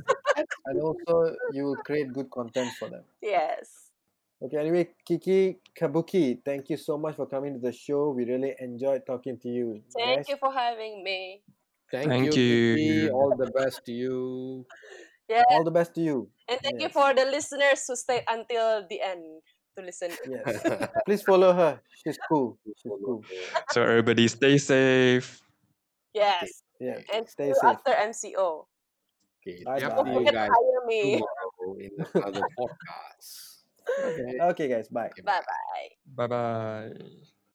And 0.66 0.80
also, 0.80 1.36
you 1.52 1.64
will 1.64 1.76
create 1.86 2.12
good 2.12 2.30
content 2.30 2.72
for 2.78 2.88
them. 2.88 3.04
Yes. 3.22 3.90
Okay, 4.42 4.56
anyway, 4.58 4.88
Kiki 5.06 5.60
Kabuki, 5.78 6.42
thank 6.44 6.68
you 6.68 6.76
so 6.76 6.98
much 6.98 7.14
for 7.16 7.26
coming 7.26 7.54
to 7.54 7.60
the 7.60 7.70
show. 7.72 8.10
We 8.10 8.24
really 8.24 8.54
enjoyed 8.58 9.06
talking 9.06 9.38
to 9.38 9.48
you. 9.48 9.80
Thank 9.94 10.26
guys. 10.26 10.28
you 10.28 10.36
for 10.36 10.52
having 10.52 11.04
me. 11.04 11.42
Thank, 11.92 12.08
Thank 12.08 12.24
you. 12.34 12.74
Kiki. 12.74 12.82
you. 12.82 13.10
All 13.10 13.36
the 13.36 13.50
best 13.52 13.84
to 13.86 13.92
you. 13.92 14.66
Yeah, 15.28 15.42
All 15.50 15.64
the 15.64 15.70
best 15.70 15.94
to 15.94 16.00
you. 16.00 16.28
and 16.48 16.60
thank 16.60 16.80
you 16.80 16.88
for 16.88 17.14
the 17.14 17.24
listeners 17.24 17.84
who 17.88 17.96
stayed 17.96 18.24
until 18.28 18.84
the 18.88 19.00
end 19.00 19.40
to 19.76 19.82
listen. 19.84 20.12
Yes. 20.28 20.62
Please 21.06 21.22
follow 21.22 21.52
her. 21.52 21.80
She's 22.04 22.18
cool. 22.28 22.58
She's 22.64 22.92
cool. 23.04 23.24
So 23.72 23.82
everybody 23.82 24.28
stay 24.28 24.58
safe. 24.58 25.40
Yes, 26.14 26.62
Yeah. 26.80 27.00
and 27.12 27.28
Stay 27.28 27.52
safe. 27.52 27.64
after 27.64 27.90
MCO. 27.92 28.66
Okay, 29.42 29.62
Bye 29.64 29.78
Yep. 29.80 29.96
Don't 29.96 30.04
bye. 30.04 30.12
you 30.12 30.18
forget 30.18 30.32
to 30.32 30.38
guys 30.38 30.50
hire 30.52 30.82
me. 30.86 31.00
tomorrow 31.20 31.76
in 31.80 31.92
another 32.14 32.46
podcast. 32.58 33.28
Okay. 33.88 34.32
Okay, 34.40 34.68
guys. 34.68 34.88
Bye. 34.88 35.10
Bye 35.24 35.40
bye. 35.42 35.88
Bye 36.06 36.26
bye. 36.28 37.33